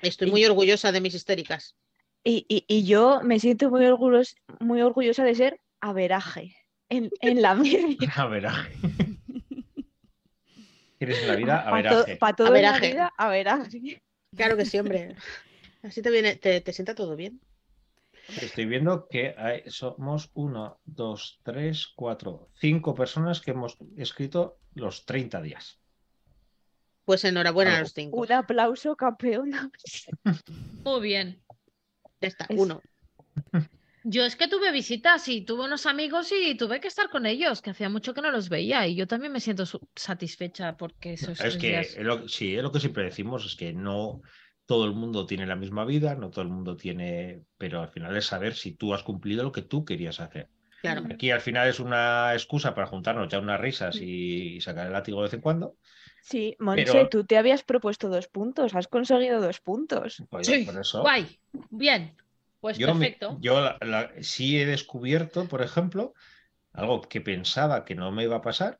[0.00, 1.76] estoy Y- muy orgullosa de mis histéricas.
[2.24, 6.56] Y, y- y yo me siento muy orgullosa, muy orgullosa de ser averaje
[6.88, 7.98] en, en la media.
[8.16, 8.72] Averaje.
[10.98, 11.64] ¿Quieres en la vida?
[11.64, 12.18] Para Averaje.
[12.36, 12.90] todo en la Averaje.
[12.92, 14.02] vida, averaje.
[14.34, 15.16] Claro que sí, hombre.
[15.82, 17.40] Así te viene, te, te sienta todo bien.
[18.40, 25.04] Estoy viendo que hay- somos uno, dos, tres, cuatro, cinco personas que hemos escrito los
[25.04, 25.78] 30 días.
[27.04, 28.18] Pues enhorabuena a los cinco.
[28.18, 29.70] Un aplauso, campeona.
[30.84, 31.43] Muy bien.
[32.20, 32.82] Ya está, Es- uno.
[34.06, 37.62] Yo es que tuve visitas y tuve unos amigos y tuve que estar con ellos,
[37.62, 39.64] que hacía mucho que no los veía y yo también me siento
[39.96, 43.56] satisfecha porque esos Es que días- es lo- sí, es lo que siempre decimos, es
[43.56, 44.20] que no
[44.66, 48.14] todo el mundo tiene la misma vida, no todo el mundo tiene, pero al final
[48.14, 50.50] es saber si tú has cumplido lo que tú querías hacer.
[50.84, 51.00] Claro.
[51.02, 51.12] Mm.
[51.12, 55.18] Aquí al final es una excusa para juntarnos, echar unas risas y sacar el látigo
[55.20, 55.76] de vez en cuando.
[56.20, 60.22] Sí, Pero- tú te habías propuesto dos puntos, has conseguido dos puntos.
[60.28, 61.00] Pues Sí, por eso.
[61.00, 61.38] guay,
[61.70, 62.14] bien,
[62.60, 63.38] pues Yo, me- perfecto.
[63.40, 66.12] yo la- la- sí he descubierto, por ejemplo,
[66.74, 68.78] algo que pensaba que no me iba a pasar,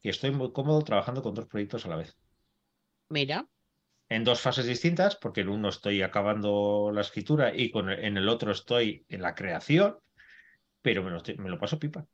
[0.00, 2.16] que estoy muy cómodo trabajando con dos proyectos a la vez.
[3.08, 3.46] Mira,
[4.08, 8.16] En dos fases distintas, porque en uno estoy acabando la escritura y con el- en
[8.16, 9.98] el otro estoy en la creación,
[10.82, 12.06] pero me lo, estoy- me lo paso pipa.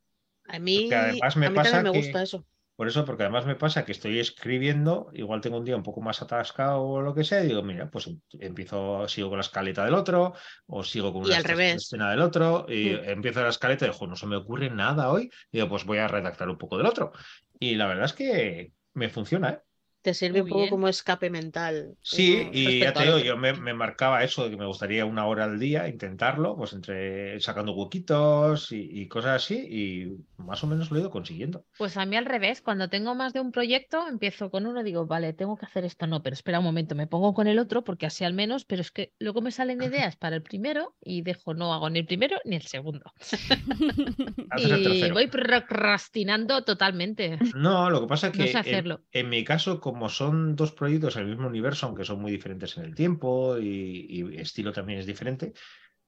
[0.49, 2.47] a mí, además me a mí pasa me que- gusta eso.
[2.77, 6.03] Por eso, porque además me pasa que estoy escribiendo, igual tengo un día un poco
[6.03, 9.43] más atascado o lo que sea, y digo, mira, pues em- empiezo, sigo con la
[9.45, 10.35] escaleta del otro,
[10.67, 13.09] o sigo con una escena del otro, y Mm.
[13.09, 15.97] empiezo la escaleta y digo, no se me ocurre nada hoy, y digo, pues voy
[15.99, 17.13] a redactar un poco del otro.
[17.59, 19.61] Y la verdad es que me funciona, ¿eh?
[20.07, 20.71] Te sirve un poco bien.
[20.71, 21.97] como escape mental.
[22.01, 25.27] Sí, y ya te digo, yo me, me marcaba eso de que me gustaría una
[25.27, 30.69] hora al día intentarlo, pues entre sacando huequitos y, y cosas así, y más o
[30.69, 31.65] menos lo he ido consiguiendo.
[31.77, 34.85] Pues a mí al revés, cuando tengo más de un proyecto, empiezo con uno y
[34.85, 37.59] digo, vale, tengo que hacer esto, no, pero espera un momento, me pongo con el
[37.59, 40.95] otro porque así al menos, pero es que luego me salen ideas para el primero
[41.01, 43.13] y dejo, no hago ni el primero ni el segundo.
[44.57, 47.39] El Y voy procrastinando totalmente.
[47.55, 48.99] No, lo que pasa es No que sé en-.
[49.13, 52.77] En, mi caso, como son dos proyectos en el mismo universo, aunque son muy diferentes
[52.77, 55.53] en el tiempo y, y estilo también es diferente,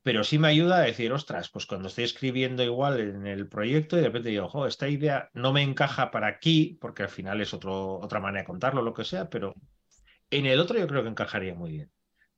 [0.03, 3.97] pero sí me ayuda a decir, ostras, pues cuando estoy escribiendo igual en el proyecto
[3.97, 7.41] y de repente digo, ojo, esta idea no me encaja para aquí, porque al final
[7.41, 9.55] es otro, otra manera de contarlo, lo que sea, pero
[10.31, 11.93] en el otro yo creo que encajaría muy bien.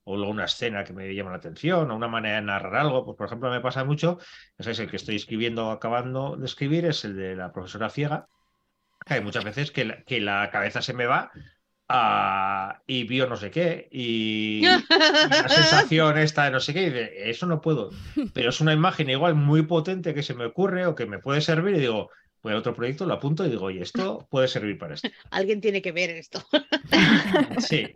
[0.05, 3.05] O luego una escena que me llama la atención, o una manera de narrar algo.
[3.05, 4.19] Pues, por ejemplo, me pasa mucho,
[4.59, 8.27] ese es el que estoy escribiendo, acabando de escribir, es el de la profesora ciega.
[9.07, 11.31] Hay muchas veces que la, que la cabeza se me va
[11.89, 14.89] a- y vio no sé qué, y,
[15.23, 17.91] y la sensación esta de no sé qué, y de, eso no puedo.
[18.33, 21.41] Pero es una imagen igual muy potente que se me ocurre o que me puede
[21.41, 22.11] servir, y digo,
[22.43, 25.09] voy a otro proyecto, lo apunto y digo, oye, esto puede servir para esto.
[25.31, 26.43] Alguien tiene que ver esto.
[27.59, 27.89] Sí.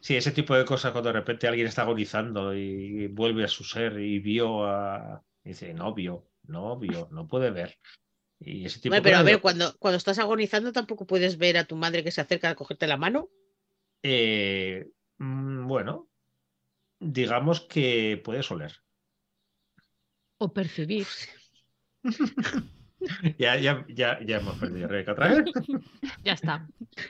[0.00, 3.64] Sí, ese tipo de cosas cuando de repente alguien está agonizando y vuelve a su
[3.64, 5.22] ser y vio a.
[5.44, 7.78] y dice, no vio, no vio, no puede ver.
[8.44, 11.56] Y ese tipo Bueno, de pero a ver, cuando, cuando estás agonizando tampoco puedes ver
[11.58, 13.28] a tu madre que se acerca a cogerte la mano.
[14.02, 16.10] eh, mm, bueno,
[17.00, 18.72] digamos que puedes oler.
[20.44, 21.08] O percibir.
[23.38, 25.44] Ya, ya, ya, ya hemos perdido Rebeca otra vez.
[26.24, 26.66] Ya está.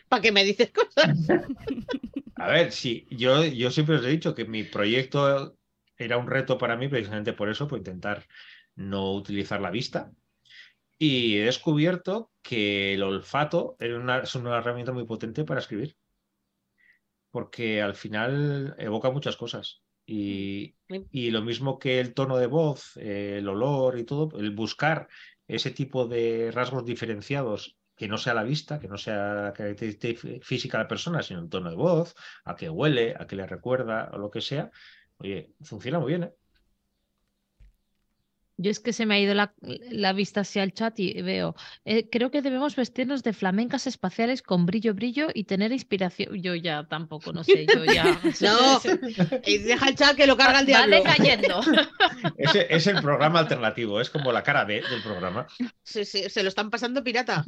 [0.09, 1.17] ¿Para qué me dices cosas?
[2.37, 5.57] A ver, sí, yo, yo siempre os he dicho que mi proyecto
[5.97, 8.27] era un reto para mí, precisamente por eso, por intentar
[8.75, 10.13] no utilizar la vista.
[11.05, 15.97] Y he descubierto que el olfato era una- es una herramienta muy potente para escribir.
[17.31, 19.83] Porque al final evoca muchas cosas.
[20.07, 20.77] Y,
[21.11, 25.09] y lo mismo que el tono de voz, eh, el olor y todo, el buscar
[25.47, 30.21] ese tipo de rasgos diferenciados que no sea la vista, que no sea la característica
[30.43, 32.15] física de la persona, sino el tono de voz,
[32.45, 34.71] a qué huele, a qué le recuerda o lo que sea,
[35.19, 36.35] oye, funciona muy bien, ¿eh?
[38.57, 39.53] Yo es que se me ha ido la,
[39.91, 44.43] la vista hacia el chat y veo, eh, creo que debemos vestirnos de flamencas espaciales
[44.43, 46.41] con brillo, brillo y tener inspiración.
[46.41, 48.05] Yo ya tampoco, no sé, yo ya.
[48.41, 48.81] No,
[49.45, 50.97] y deja el chat que lo carga el diablo.
[50.97, 51.61] decayendo.
[52.39, 55.47] Ese es el programa alternativo, es como la cara B del programa.
[55.83, 57.45] Sí, sí, se lo están pasando pirata.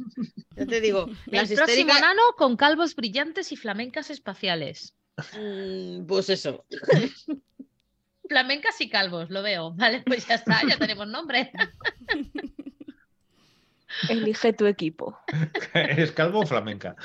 [0.55, 2.01] Ya te digo, El las próximo histéricas.
[2.01, 4.93] nano con calvos brillantes y flamencas espaciales.
[5.39, 6.65] Mm, Pues eso.
[8.27, 9.71] Flamencas y calvos, lo veo.
[9.75, 11.51] Vale, pues ya está, ya tenemos nombre.
[14.09, 15.17] Elige tu equipo.
[15.73, 16.95] ¿Eres calvo o flamenca?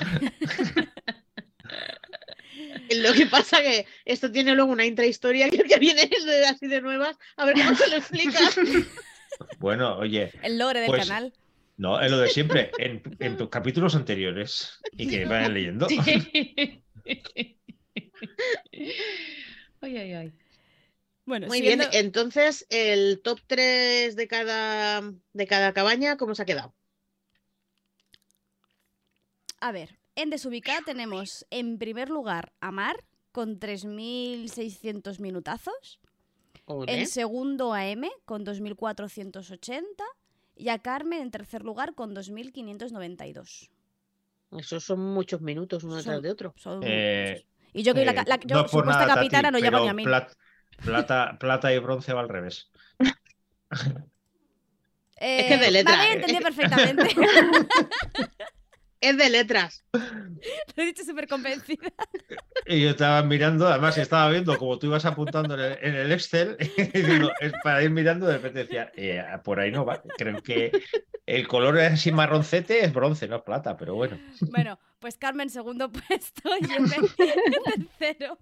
[2.95, 6.81] Lo que pasa que esto tiene luego una intrahistoria que, que viene de- así de
[6.81, 7.17] nuevas.
[7.37, 8.55] A ver cómo se lo explicas.
[9.57, 11.33] Bueno, oye, El lore del Pues- canal.
[11.77, 15.87] no, es lo de siempre, en, en tus capítulos anteriores y que vayan leyendo.
[19.81, 20.33] Ay, ay, ay.
[21.25, 25.01] Bueno, Muy siguiendo- bien, entonces el top 3 de cada,
[25.33, 26.73] de cada cabaña, ¿cómo se ha quedado?
[29.59, 35.99] A ver, en desubicada tenemos en primer lugar a Mar con 3.600 minutazos.
[36.87, 40.03] En segundo a M con 2.480
[40.55, 43.69] y a Carmen en tercer lugar con 2.592.
[44.51, 46.53] Esos son muchos minutos uno detrás de otro.
[46.57, 47.43] Son Eh,
[47.73, 49.87] y yo que la, Eh, la- yo, no supuesta nada, Tati, capitana, no pero ni
[49.89, 50.03] a mí.
[50.03, 50.35] plat-
[50.83, 52.71] plata, plata y bronce va al revés.
[55.25, 55.93] Eh, que de Me letra.
[56.01, 57.15] había entendido perfectamente.
[58.99, 59.83] Es de letras.
[59.91, 61.91] Lo he dicho súper convencida.
[62.65, 66.11] Y yo estaba mirando, además estaba viendo como tú ibas apuntando en el, en el
[66.13, 70.01] Excel, y digo, es para ir mirando, de repente decía, "Eh, por ahí no va.
[70.17, 70.71] Creo que
[71.25, 74.17] el color es así marroncete, es bronce, no es plata, pero bueno.
[74.51, 76.89] Bueno, pues Carmen segundo puesto y M
[77.99, 78.39] tercero.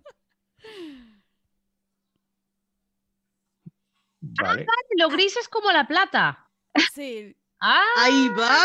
[4.22, 4.66] Vale.
[4.98, 6.48] Lo gris es como la plata.
[6.94, 7.36] Sí.
[7.60, 8.58] Ah, Ahí va.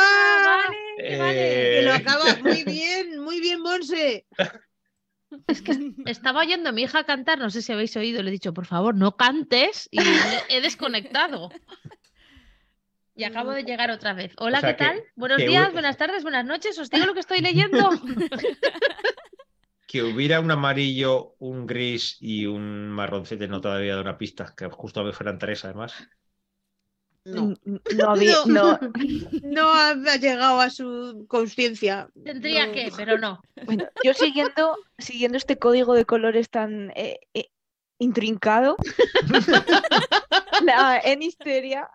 [0.45, 1.35] vale, vale.
[1.37, 4.27] Que lo Eh, acaba muy bien, muy bien, Monse.
[6.07, 8.65] Estaba oyendo a mi hija cantar, no sé si habéis oído, le he dicho, por
[8.67, 9.99] favor, no cantes y
[10.49, 11.51] he desconectado.
[13.15, 14.33] Y acabo de llegar otra vez.
[14.39, 14.97] Hola, O sea ¿qué tal?
[14.99, 16.79] que- Buenos que días, buenas tardes, buenas noches.
[16.79, 17.91] ¿Os digo lo que estoy leyendo?
[19.97, 24.69] que hubiera un amarillo, un gris y un marroncete no todavía de una pista, que
[24.69, 25.95] justo me fueran tres además.
[27.25, 28.79] No, N- n- no había- no.
[29.43, 32.09] no ha llegado a su conciencia.
[32.25, 32.73] Tendría No.
[32.73, 33.41] que, pero no.
[33.65, 37.49] Bueno, yo siguiendo, siguiendo este código de colores tan eh, eh,
[37.99, 38.77] intrincado,
[40.63, 41.89] la- en Histeria,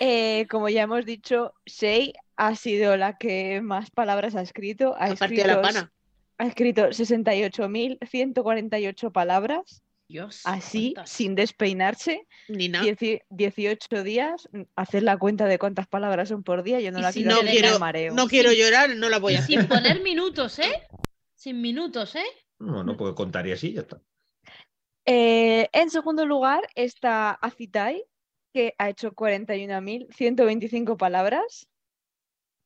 [0.00, 4.94] eh, como ya hemos dicho, Shei ha sido la que más palabras ha escrito.
[4.98, 5.92] Ha Ha partido la pana.
[6.38, 10.40] Ha escrito 68.148 palabras, Dios.
[10.44, 11.10] así, cuántas.
[11.10, 12.26] sin despeinarse.
[12.48, 12.84] Ni nada.
[12.84, 16.98] Dieci- 18 días, mm, hacer la cuenta de cuántas palabras son por día, yo no
[16.98, 18.14] Y la si quiero no quiero- mareo.
[18.14, 19.60] No quiero llorar, no la voy a hacer.
[19.60, 20.82] Sin poner minutos, ¿eh?
[21.34, 22.24] Sin minutos, ¿eh?
[22.58, 24.00] No, no, porque contaría así, ya está.
[25.04, 28.02] Eh, en segundo lugar está Acitai,
[28.52, 31.68] que ha hecho 41.125 palabras.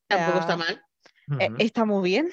[0.09, 0.83] Tampoco sea, está mal.
[1.41, 2.31] eh, está muy bien.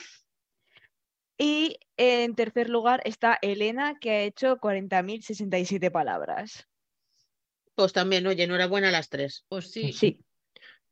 [1.38, 6.68] Y en tercer lugar está Elena, que ha hecho 40.067 palabras.
[7.76, 9.46] Pues también, oye, enhorabuena a las tres.
[9.48, 9.94] Pues sí.
[9.94, 10.20] Sí,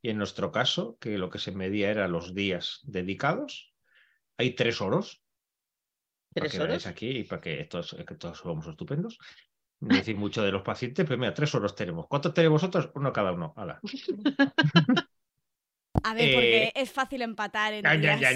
[0.01, 3.73] Y en nuestro caso, que lo que se medía era los días dedicados,
[4.37, 5.23] hay tres oros.
[6.33, 6.85] Para ¿Tres que veáis oros?
[6.85, 9.17] aquí y para que todos, que todos somos estupendos.
[9.79, 12.07] No decir mucho de los pacientes, pero mira, tres oros tenemos.
[12.07, 12.91] ¿Cuántos tenéis vosotros?
[12.93, 13.53] Uno cada uno.
[13.55, 13.79] Hala.
[16.03, 18.31] A ver, Eh, porque es fácil empatar en Ya, ya,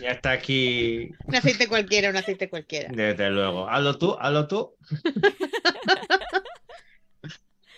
[0.00, 2.90] ya, está aquí, Un aceite cualquiera, un aceite cualquiera.
[2.92, 3.68] desde luego.
[3.68, 4.74] Hazlo tú, hazlo tú.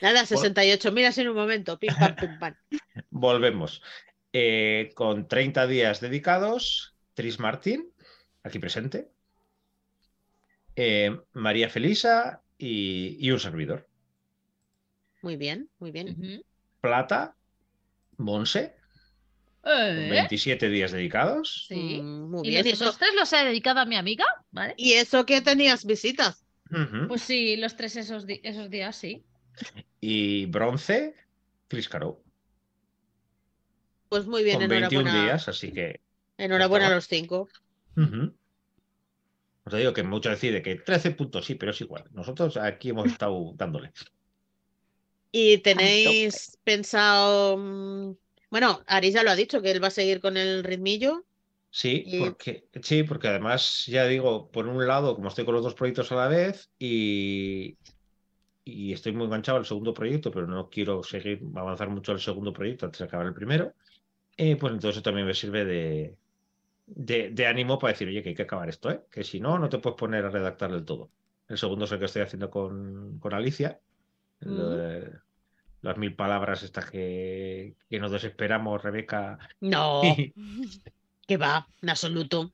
[0.01, 1.78] Nada, 68 miras en un momento.
[1.78, 2.55] Pim, pam, pum, pam.
[3.11, 3.82] Volvemos.
[4.32, 7.91] Eh, con 30 días dedicados, Tris Martín,
[8.43, 9.09] aquí presente,
[10.74, 13.87] eh, María Felisa y, y un servidor.
[15.22, 16.43] Muy bien, muy bien.
[16.80, 17.37] Plata,
[18.19, 18.75] Monse,
[19.67, 21.65] Eh, 27 días dedicados.
[21.69, 22.01] Sí.
[22.03, 22.67] Mm, muy Y bien.
[22.67, 24.75] ¿Y otros eso, tres los he dedicado a mi amiga, ¿vale?
[24.77, 26.45] y eso que tenías visitas.
[27.07, 29.25] Pues sí, los tres esos, esos días, sí.
[30.01, 31.15] Y bronce,
[31.69, 32.23] Chris Caro,
[34.09, 35.25] Pues muy bien, con 21 enhorabuena.
[35.27, 36.01] días, así que.
[36.39, 37.49] Enhorabuena a los cinco.
[37.97, 38.35] ujú.
[39.67, 42.05] Os digo que mucho decide que 13 puntos, sí, pero es igual.
[42.12, 43.93] Nosotros aquí hemos estado dándole.
[45.37, 47.57] ¿Y tenéis pensado...
[47.59, 48.16] mm,
[48.51, 51.24] Bueno, Ari ya lo ha dicho, que él va a seguir con el ritmillo.
[51.70, 55.64] Sí, Y- porque, sí, porque además, ya digo, por un lado, como estoy con los
[55.64, 57.76] dos proyectos a la vez y,
[58.64, 62.53] y estoy muy enganchado al segundo proyecto, pero no quiero seguir avanzar mucho al segundo
[62.53, 63.74] proyecto antes de acabar el primero,
[64.37, 66.18] eh, pues entonces eso también me sirve de,
[66.87, 69.03] de, de ánimo para decir, oye, que hay que acabar esto, ¿eh?
[69.11, 71.12] que si no, no te puedes poner a redactar del todo.
[71.49, 73.80] El segundo es el que estoy haciendo con, con Alicia,
[74.41, 79.39] las mil palabras estas que, que nos desesperamos, Rebeca.
[79.61, 80.03] No,
[81.26, 82.53] que va, en absoluto.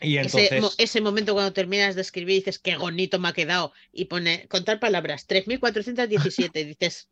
[0.00, 3.72] y Ese, mo- ese momento cuando terminas de escribir dices, qué bonito me ha quedado.
[3.92, 6.60] Y pone, contar palabras, 3.417.
[6.60, 7.08] y dices,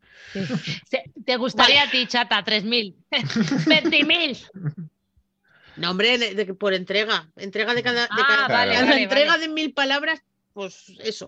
[1.25, 2.43] ¿Te gustaría a ti, chata?
[2.43, 2.95] 3.000.
[3.11, 4.49] 20.000.
[5.77, 7.31] no, hombre, de- de- por entrega.
[7.35, 9.47] Entrega de cada, de Ah, cada, vale, cada vale, entrega vale.
[9.47, 10.21] de mil palabras,
[10.53, 11.27] pues eso.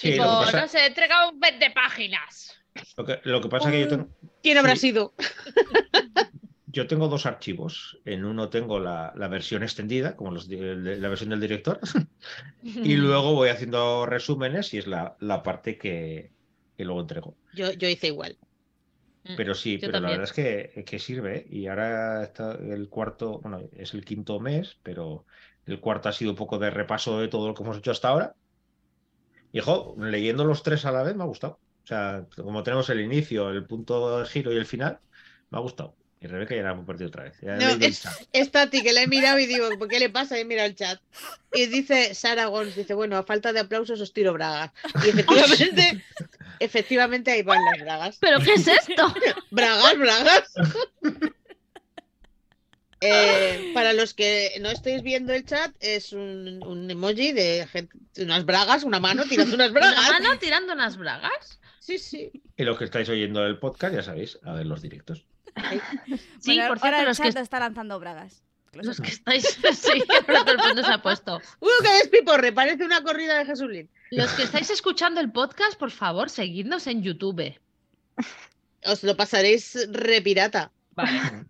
[0.00, 2.56] Sí, tipo, lo que pasa- no sé, he entregado 20 páginas.
[2.96, 4.08] Lo que, lo que pasa es que yo tengo,
[4.42, 4.88] ¿Quién habrá Sí.
[4.88, 5.14] sido?
[6.66, 7.98] yo tengo dos archivos.
[8.04, 11.80] En uno tengo la, la versión extendida, como los la versión del director,
[12.62, 16.30] y luego voy haciendo resúmenes y es la, la parte que,
[16.76, 17.36] que luego entrego.
[17.54, 18.38] Yo, yo hice igual.
[19.36, 21.38] Pero sí, Yo pero la verdad es que, que sirve.
[21.40, 21.46] ¿eh?
[21.50, 25.26] Y ahora está el cuarto, bueno, es el quinto mes, pero
[25.66, 28.08] el cuarto ha sido un poco de repaso de todo lo que hemos hecho hasta
[28.08, 28.34] ahora.
[29.52, 31.58] Y jo, leyendo los tres a la vez me ha gustado.
[31.84, 35.00] O sea, como tenemos el inicio, el punto de giro y el final,
[35.50, 35.96] me ha gustado.
[36.22, 37.38] Y Rebeca ya la hemos perdido otra vez.
[37.40, 40.38] Ya No, es, es Tati, que le he mirado y digo, ¿por qué le pasa?
[40.38, 41.00] Y mira el chat.
[41.54, 44.70] Y dice Sara Gons, dice, bueno, a falta de aplausos os tiro bragas.
[45.02, 46.04] Y efectivamente,
[46.60, 48.18] efectivamente ahí van las bragas.
[48.20, 49.14] ¿Pero qué es esto?
[49.50, 50.54] Bragas, bragas.
[53.02, 57.96] Eh, para los que no estéis viendo el chat, es un, un emoji de gente,
[58.18, 60.10] unas bragas, una mano tirando unas ¿Una bragas.
[60.10, 61.58] mano tirando unas bragas?
[61.80, 62.30] Sí, sí.
[62.56, 65.24] Y los que estáis oyendo el podcast, ya sabéis, a ver los directos.
[66.38, 68.42] Sí, Bueno, por cierto, ahora el los chat que, está lanzando bragas.
[68.72, 69.44] Los que estáis.
[69.72, 71.40] Sí, todo el mundo se ha puesto.
[71.58, 72.52] ¡Uh, qué despiporre!
[72.52, 73.90] Parece una corrida de Jesulín.
[74.10, 77.58] Los que estáis escuchando el podcast, por favor, seguidnos en YouTube.
[78.84, 80.70] Os lo pasaréis repirata.
[80.92, 81.46] Vale,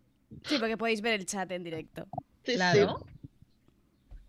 [0.46, 2.06] Sí, porque podéis ver el chat en directo.
[2.44, 3.04] Sí, claro.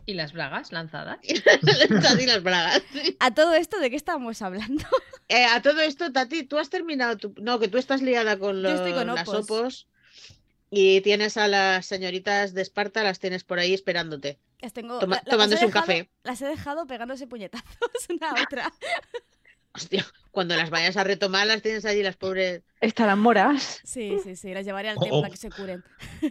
[0.06, 1.20] ¿Y las bragas lanzadas?
[2.02, 2.82] Tati las bragas.
[2.92, 3.16] sí.
[3.20, 4.84] A todo esto, ¿de qué estábamos hablando?
[5.34, 7.34] Eh, a todo esto, Tati, tú has terminado tu...
[7.42, 9.50] No, que tú estás liada con Yo los, estoy con las opos.
[9.50, 9.88] opos
[10.70, 14.40] y tienes a las señoritas de Esparta, las tienes por ahí esperándote.
[14.60, 16.10] Las tengo, Toma- la- la- las he tomándose un café.
[16.24, 17.66] Las he dejado pegándose puñetazos
[18.10, 18.74] una a otra.
[19.74, 22.62] Hostia, cuando las vayas a retomar, las tienes allí, las pobres.
[22.82, 23.80] Estarán moras.
[23.86, 25.84] Sí, sí, sí, las llevaré al Oh, templo a que se curen.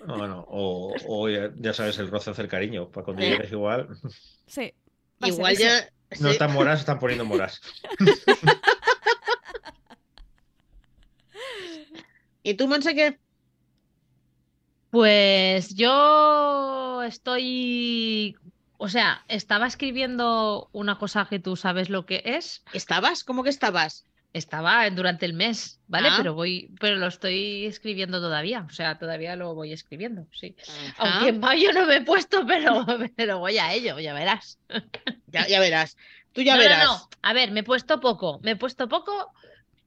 [0.07, 2.91] Bueno, o, o ya, ya sabes, el roce hace el cariño.
[2.91, 3.30] Para cuando Eh.
[3.30, 3.88] llegues igual.
[4.47, 4.74] Sí.
[5.24, 5.88] Igual ya.
[6.18, 7.61] No están moras, están poniendo moras.
[12.43, 13.18] ¿Y tú, Monse, qué?
[14.91, 18.36] Pues yo estoy.
[18.83, 22.64] O sea, estaba escribiendo una cosa que tú sabes lo que es.
[22.72, 23.24] ¿Estabas?
[23.24, 24.07] ¿Cómo que estabas?
[24.33, 26.09] Estaba durante el mes, ¿vale?
[26.11, 26.14] Ah.
[26.16, 28.64] Pero voy, pero lo estoy escribiendo todavía.
[28.66, 30.57] O sea, todavía lo voy escribiendo, sí.
[30.97, 34.59] Ajá, Aunque en mayo no me he puesto, pero, pero voy a ello, ya verás.
[35.26, 35.99] ya, ya verás.
[36.33, 36.85] Tú ya no, no, verás.
[36.87, 37.09] no.
[37.20, 38.41] A ver, me he puesto poco.
[38.43, 39.31] Me he puesto poco.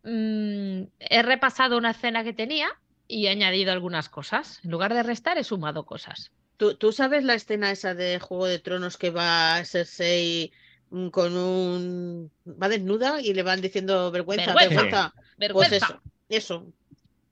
[0.03, 2.67] mm, he repasado una escena que tenía
[3.07, 4.59] y he añadido algunas cosas.
[4.63, 6.31] En lugar de restar, he sumado cosas.
[6.57, 10.51] ¿Tú, tú sabes la escena esa de Juego de Tronos que va Cersei
[10.91, 12.31] mm, con un...
[12.45, 15.13] va desnuda y le van diciendo vergüenza, Vergüenza.
[15.37, 15.51] vergüenza.
[15.71, 16.73] Pues eso, eso.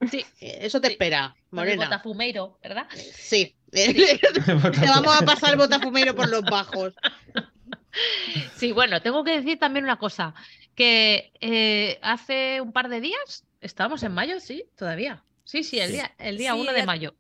[0.10, 0.26] Sí.
[0.40, 0.94] Eh, Eso te Sí.
[0.94, 1.86] espera, Morena.
[1.86, 2.88] botafumeiro, ¿verdad?
[3.14, 3.56] Sí.
[3.72, 6.94] Te vamos a pasar el botafumeiro por los bajos.
[8.56, 10.34] Sí, bueno, tengo que decir también una cosa,
[10.76, 15.24] que eh, hace un par de días, estábamos en mayo, sí, todavía.
[15.44, 15.94] Sí, sí, el Sí.
[15.94, 17.16] día, el día Sí, 1 de mayo.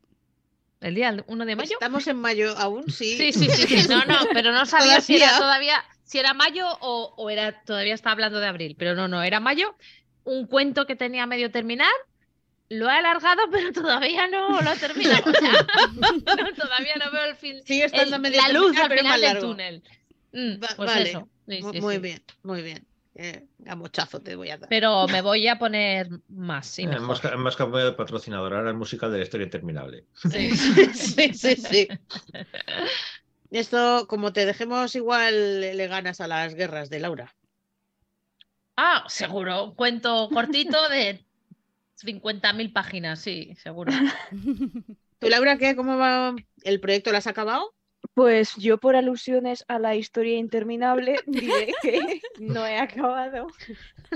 [0.81, 1.73] El día 1 de mayo.
[1.73, 3.15] Estamos en mayo aún, sí.
[3.17, 3.87] Sí, sí, sí, sí.
[3.87, 5.83] No, no, pero no sabía si era Todavía.
[6.03, 9.39] si era mayo o, o era todavía estaba hablando de abril, pero no, no, era
[9.39, 9.75] mayo.
[10.23, 11.91] Un cuento que tenía medio terminar,
[12.69, 15.29] lo he alargado, pero todavía no lo he terminado.
[15.29, 15.51] O sea,
[16.35, 19.21] no, todavía no veo el fin, Sigue estando el- medio la luz terminal, al final
[19.21, 19.49] del largo.
[19.49, 19.83] túnel.
[20.33, 21.09] Mm, Va- pues vale.
[21.09, 21.29] eso.
[21.47, 22.87] sí, Mu- sí, muy bien, muy bien.
[23.15, 24.69] Eh, a mochazo te voy a dar.
[24.69, 27.03] Pero me voy a poner más y mejor.
[27.03, 28.53] Hemos, ca- hemos cambiado de patrocinador.
[28.53, 30.05] Ahora el musical de la historia interminable.
[30.29, 30.51] Sí.
[30.93, 31.87] sí, sí, sí.
[33.49, 37.35] Esto, como te dejemos igual, le le ganas a las guerras de Laura.
[38.77, 39.65] Ah, seguro.
[39.65, 41.25] Un cuento cortito de
[41.95, 43.91] 50.000 páginas, sí, seguro.
[45.19, 45.75] ¿Tú, Laura, qué?
[45.75, 46.33] ¿Cómo va?
[46.63, 47.75] ¿El proyecto lo has acabado?
[48.13, 53.47] Pues yo por alusiones a la historia interminable diré que no he acabado.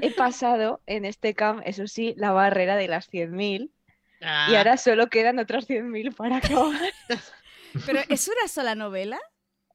[0.02, 3.72] He pasado en este camp, eso sí, la barrera de las 100.000
[4.22, 6.82] y Ah, ahora solo quedan otras 100.000 para acabar.
[7.86, 9.20] Pero ¿es una sola novela?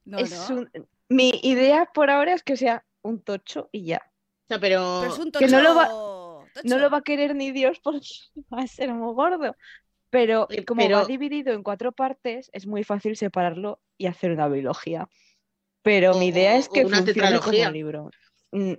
[0.05, 0.57] No, Es no.
[0.57, 0.71] un-
[1.09, 4.03] Mi idea por ahora es que sea un tocho y ya.
[4.05, 7.03] o sea, pero, Pero es un que no lo va- tocho- No lo va a
[7.03, 8.07] querer ni Dios porque
[8.53, 9.55] va a ser muy gordo.
[10.11, 14.33] Pero Eh, como pero- va dividido en cuatro partes, es muy fácil separarlo y hacer
[14.33, 15.09] una biología.
[15.83, 18.11] Pero mi idea es que una funcione como libro.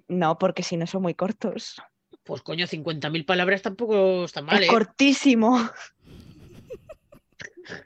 [0.07, 1.81] No, porque si no son muy cortos.
[2.23, 4.71] pues coño, 50.000 palabras tampoco está mal, es ¿eh?
[4.71, 5.57] cortísimo.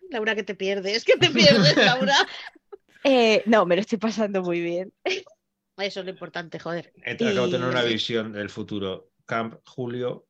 [0.10, 2.16] Laura, que te pierdes, que te pierdes, Laura.
[3.08, 4.91] Eh, no, me lo estoy pasando muy bien.
[5.78, 6.91] Eso es lo importante, joder.
[7.06, 9.12] Eh, Acabo de tener una Y- visión del futuro.
[9.28, 10.26] Camp, Julio.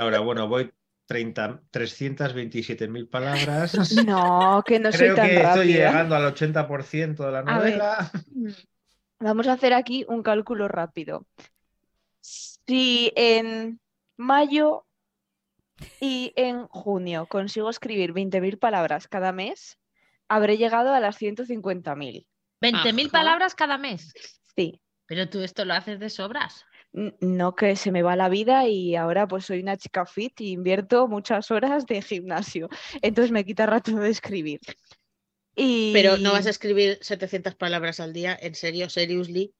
[0.00, 0.77] Ahora, bueno, voy 30,
[1.08, 3.72] 327.000 palabras.
[4.06, 5.64] No, que no Creo soy tan que estoy rápida.
[5.88, 7.54] llegando al 80% de la A ver.
[7.78, 8.10] novela.
[9.20, 11.26] Vamos a hacer aquí un cálculo rápido.
[12.20, 13.80] Si en
[14.16, 14.84] mayo
[16.00, 19.78] y en junio consigo escribir 20.000 palabras cada mes,
[20.28, 22.26] habré llegado a las 150.000.
[22.60, 23.12] 20.000 Ajá.
[23.12, 24.12] palabras cada mes.
[24.54, 26.64] Sí, Pero tú esto lo haces de sobras.
[26.92, 30.52] No que se me va la vida y ahora pues soy una chica fit y
[30.52, 32.68] invierto muchas horas de gimnasio.
[33.02, 34.60] Entonces me quita rato de escribir.
[35.54, 35.92] Y...
[35.92, 39.52] Pero no vas a escribir 700 palabras al día, en serio, seriously.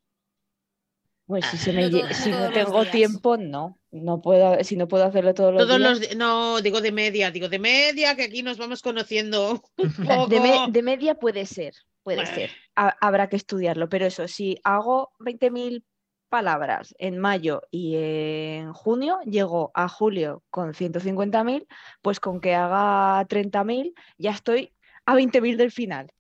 [1.26, 3.78] Pues si, se Ah, me todo- si no tengo tiempo, no.
[3.90, 6.00] No puedo, si no puedo hacerlo todos los Todos días.
[6.00, 9.88] los no, digo de media, digo de media, que aquí nos vamos conociendo un
[10.30, 10.70] De, me- poco.
[10.72, 12.34] de media puede ser, puede Bueno.
[12.34, 12.50] ser.
[12.76, 15.84] Ha- habrá que estudiarlo, pero eso, si hago 20.000
[16.28, 21.66] palabras en mayo y en junio, llego a julio con 150.000,
[22.02, 24.74] pues con que haga 30.000 ya estoy
[25.06, 26.12] a 20.000 del final.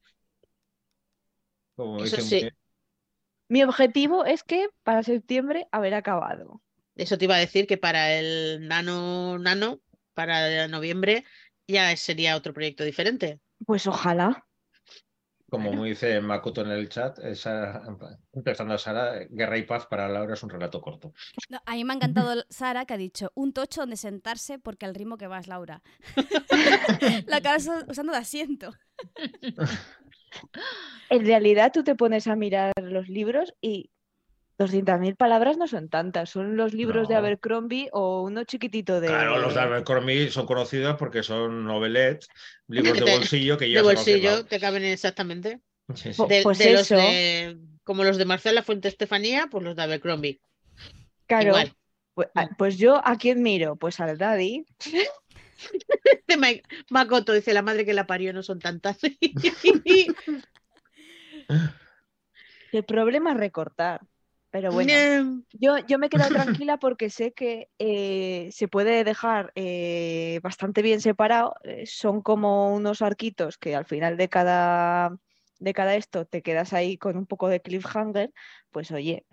[1.76, 2.40] Como Eso dicen sí.
[2.40, 2.52] que-
[3.48, 6.60] Mi objetivo es que para septiembre haber acabado.
[6.96, 9.80] Eso te iba a decir que para el nano nano,
[10.14, 11.24] para noviembre,
[11.66, 13.40] ya sería otro proyecto diferente.
[13.66, 14.47] Pues ojalá.
[15.50, 17.82] Como me dice Makoto en el chat, esa,
[18.34, 21.14] empezando a Sara, Guerra y Paz para Laura es un relato corto.
[21.48, 24.84] No, a mí me ha encantado Sara que ha dicho un tocho donde sentarse porque
[24.84, 25.82] al ritmo que vas, Laura.
[27.26, 28.74] La acabas usando de asiento.
[31.10, 33.90] En realidad tú te pones a mirar los libros y
[34.58, 37.14] 200.000 palabras no son tantas, son los libros de.
[37.14, 39.06] Abercrombie o uno chiquitito de...
[39.06, 42.28] Claro, los de Abercrombie son conocidos porque son novelets,
[42.66, 45.60] libros de De- bolsillo que De ya bolsillo, te caben exactamente.
[45.94, 46.16] Sí, sí.
[46.16, 46.96] Po- De, Pues de los eso.
[46.96, 50.40] de, como los de Marcela Fuente Estefanía, pues los de Abercrombie.
[51.26, 51.72] Claro, Igual.
[52.14, 54.66] Pues, a- pues yo a quién miro, pues al Daddy.
[56.26, 56.48] De Ma-
[56.90, 58.98] Makoto dice la madre que la parió, no son tantas.
[62.72, 64.00] El problema es recortar.
[64.50, 64.92] Pero bueno,
[65.24, 65.42] No.
[65.52, 66.30] yo, yo me he quedado
[66.64, 71.54] tranquila porque sé que eh, se puede dejar eh, bastante bien separado.
[71.64, 75.16] eh, son como unos arquitos que al final de cada,
[75.58, 78.32] de cada esto te quedas ahí con un poco de cliffhanger.
[78.70, 79.26] Pues oye,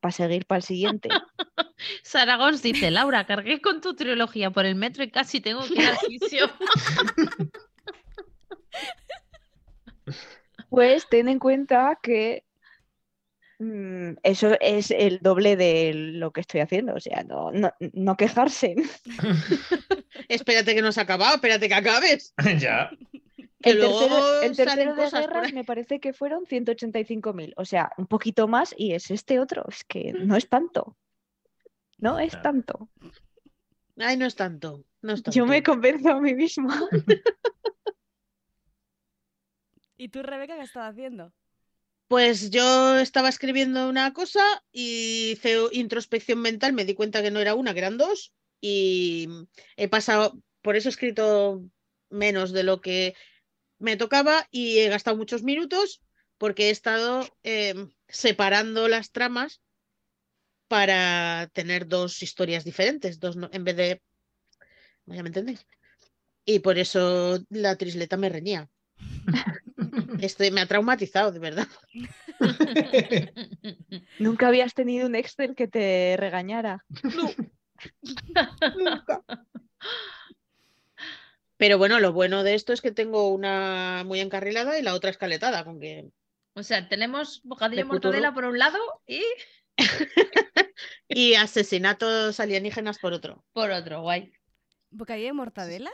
[0.00, 1.08] para seguir para el siguiente.
[2.02, 5.86] Saragón dice, Laura, cargué con tu trilogía por el metro y casi tengo que ir
[5.86, 6.48] al fisio.
[10.70, 12.44] Pues ten en cuenta que
[14.22, 16.94] eso es el doble de lo que estoy haciendo.
[16.94, 18.76] O sea, no, no, no quejarse.
[20.28, 22.34] Espérate que no se ha acabado, espérate que acabes.
[22.60, 22.90] ya.
[23.60, 27.54] Que El tercero, el tercero de guerras me parece que fueron 185.000.
[27.56, 29.64] O sea, un poquito más y es este otro.
[29.68, 30.96] Es que no es tanto.
[31.98, 32.88] No es tanto.
[33.96, 34.84] Ay, no es tanto.
[35.02, 35.72] No es Yo me tanto.
[35.72, 36.88] convenzo a mí misma.
[39.96, 41.32] ¿Y tú, Rebeca, qué has estado haciendo?
[42.08, 44.42] Pues yo estaba escribiendo una cosa
[44.72, 48.32] y hice introspección mental, me di cuenta que no era una, que eran dos,
[48.62, 49.28] y
[49.76, 51.62] he pasado, por eso he escrito
[52.08, 53.14] menos de lo que
[53.78, 56.00] me tocaba y he gastado muchos minutos
[56.38, 59.60] porque he estado em, separando las tramas
[60.68, 64.02] para tener dos historias diferentes, dos en vez de...
[65.06, 65.66] ¿Ya me entendéis?
[66.44, 68.70] Y por eso la trisleta me reñía.
[70.20, 71.66] Estoy, me ha traumatizado, de verdad.
[74.18, 76.84] Nunca habías tenido un Excel que te regañara.
[78.76, 79.22] Nunca.
[81.56, 85.10] Pero bueno, lo bueno de esto es que tengo una muy encarrilada y la otra
[85.10, 86.08] escaletada, con que
[86.54, 89.22] O sea, tenemos bocadillo De mortadela por un lado y
[91.08, 93.44] y asesinatos alienígenas por otro.
[93.52, 94.32] por otro, guay.
[94.90, 95.90] ¿Bocadillo de mortadela?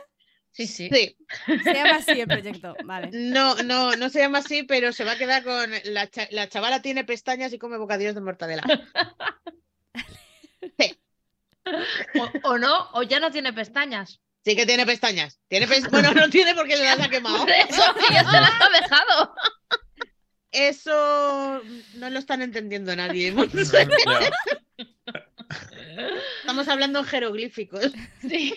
[0.55, 0.89] Sí, sí.
[0.89, 1.17] Sí,
[1.63, 2.75] Se llama así el proyecto.
[2.85, 3.09] Vale.
[3.11, 6.47] no, no, no se llama así, pero se va a quedar con la, cha- la
[6.47, 8.63] chavala tiene pestañas y come bocadillos de mortadela.
[12.19, 14.21] O, o no, o ya no tiene pestañas.
[14.43, 15.39] Sí que tiene pestañas.
[15.47, 17.39] Tiene bueno, no tiene porque se las ha quemado.
[17.39, 19.35] Por eso, sí, ya se las ha dejado.
[20.51, 21.61] Eso
[21.95, 23.33] no lo están entendiendo nadie.
[26.41, 27.91] Estamos hablando en jeroglíficos.
[28.21, 28.53] Sí.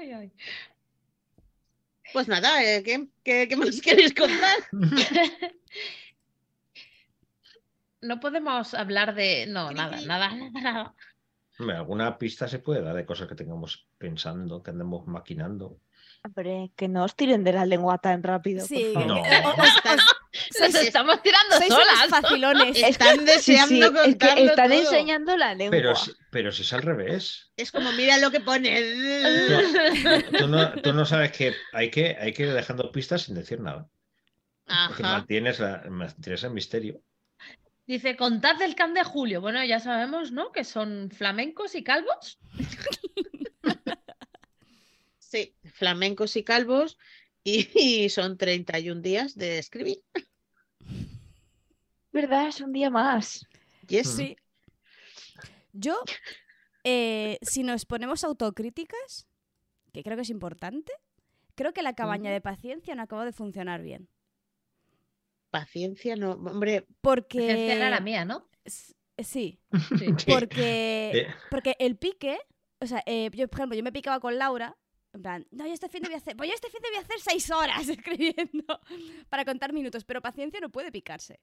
[0.00, 0.32] Ay, ay.
[2.14, 4.56] Pues nada, eh, ¿qué, qué, qué más queréis contar?
[8.02, 9.46] No podemos hablar de.
[9.46, 10.94] No, nada, nada, nada, nada.
[11.58, 15.78] Hombre, ¿Alguna pista se puede dar de cosas que tengamos pensando, que andemos maquinando?
[16.22, 18.60] Hombre, que no os tiren de la lengua tan rápido.
[18.60, 18.92] por Sí.
[18.92, 19.06] favor.
[19.08, 19.22] No.
[20.60, 22.08] Nos estamos tirando sois unos solas.
[22.08, 22.82] facilones.
[22.82, 24.78] están deseando sí, es que están todo.
[24.80, 25.70] enseñando la lengua.
[25.70, 27.50] Pero, si- pero si es al revés.
[27.56, 28.80] Es como, mira lo que pone.
[30.38, 33.60] Tú no, tú no sabes que hay, que hay que ir dejando pistas sin decir
[33.60, 33.88] nada.
[34.88, 35.12] Porque Ajá.
[35.18, 37.00] mantienes, la, mantienes el misterio.
[37.86, 39.40] Dice, contad del can de Julio.
[39.40, 40.52] Bueno, ya sabemos, ¿no?
[40.52, 42.38] Que son flamencos y calvos.
[45.30, 46.98] Sí, flamencos y calvos.
[47.44, 47.68] Y,
[48.04, 50.02] y son 31 días de escribir.
[52.12, 52.48] ¿Verdad?
[52.48, 53.46] Es un día más.
[53.86, 54.08] Yes.
[54.16, 54.36] Sí.
[55.72, 55.96] Yo,
[56.82, 59.28] eh, si nos ponemos autocríticas,
[59.92, 60.92] que creo que es importante,
[61.54, 62.34] creo que la cabaña Ujú.
[62.34, 64.08] de paciencia no acabó de funcionar bien.
[65.50, 67.38] Paciencia, no, hombre, Porque.
[67.38, 68.48] Esencia era la mía, ¿no?
[69.18, 69.60] Sí.
[70.26, 72.38] porque, Eh, porque el pique,
[72.80, 74.76] o sea, eh, yo, por ejemplo, yo me picaba con Laura,
[75.12, 76.88] en plan, no, yo este fin de voy a hacer, pues yo este fin de
[76.90, 78.80] voy a hacer seis horas escribiendo
[79.28, 81.40] para contar minutos, pero paciencia no puede picarse.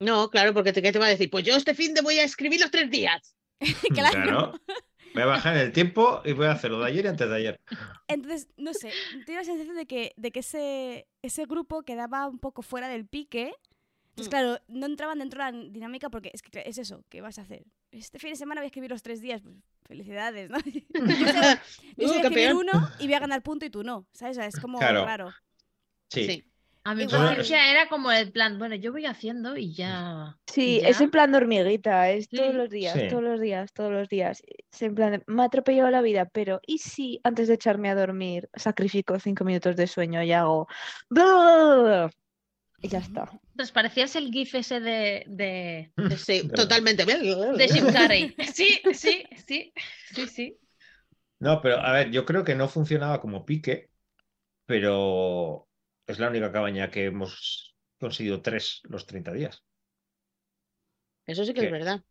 [0.00, 1.30] no, claro, porque te, ¿qué te va a decir?
[1.30, 3.36] Pues yo este fin de voy a escribir los tres días.
[3.94, 4.22] Claro.
[4.22, 4.60] Claro.
[5.14, 7.60] Voy a bajar el tiempo y voy a hacerlo de ayer y antes de ayer.
[8.08, 8.90] Entonces, no sé,
[9.26, 13.06] tengo la sensación de que, de que ese, ese grupo quedaba un poco fuera del
[13.06, 13.52] pique.
[14.10, 14.30] Entonces, Mm.
[14.30, 17.42] claro, no entraban dentro de la dinámica porque es que es eso, ¿qué vas a
[17.42, 17.62] hacer?
[17.92, 19.54] Este fin de semana voy a escribir los tres días, pues
[19.86, 20.58] felicidades, ¿no?
[20.98, 22.56] Yo sé Uh, escribir campeón.
[22.56, 24.36] uno y voy a ganar punto y tú no, ¿sabes?
[24.38, 25.04] O sea, es como Claro.
[25.04, 25.32] raro.
[26.10, 26.26] Sí.
[26.26, 26.48] Sí.
[26.84, 30.36] A mi paciencia era como el plan, bueno, yo voy haciendo y ya.
[30.48, 30.88] Sí, ¿Ya?
[30.88, 33.06] es en plan de hormiguita, es todos los días, Sí.
[33.08, 34.42] todos los días, todos los días.
[34.72, 37.88] Es en plan, de, me ha atropellado la vida, pero ¿y si antes de echarme
[37.88, 40.66] a dormir sacrifico cinco minutos de sueño y hago...
[42.82, 43.30] Y ya está.
[43.32, 47.04] Entonces parecías el GIF ese de, de, Sí, totalmente.
[47.06, 48.34] de Jim Carrey.
[48.54, 49.72] Sí, sí, sí,
[50.12, 50.58] sí, sí.
[51.38, 53.90] No, pero a ver, yo creo que no funcionaba como pique,
[54.66, 55.68] pero
[56.06, 59.64] es la única cabaña que hemos conseguido tres los 30 días.
[61.26, 62.02] Eso sí que es verdad.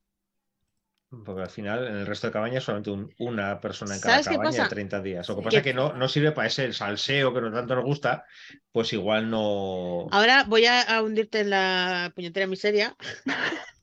[1.26, 4.28] Porque al final, en el resto de cabañas, solamente un- una persona en cada ¿Sabes
[4.30, 4.70] qué cabaña pasa?
[4.70, 5.28] 30 días.
[5.28, 7.84] Lo que pasa es Que- no, no sirve para ese salseo que no tanto nos
[7.84, 8.26] gusta,
[8.72, 10.08] pues igual no.
[10.12, 12.96] Ahora voy a, a hundirte en la puñetera miseria,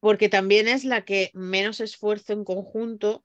[0.00, 3.24] porque también es la que menos esfuerzo en conjunto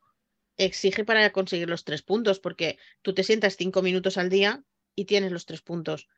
[0.57, 4.63] exige para conseguir los tres puntos, porque tú te sientas cinco minutos al día
[4.95, 6.09] y tienes los tres puntos.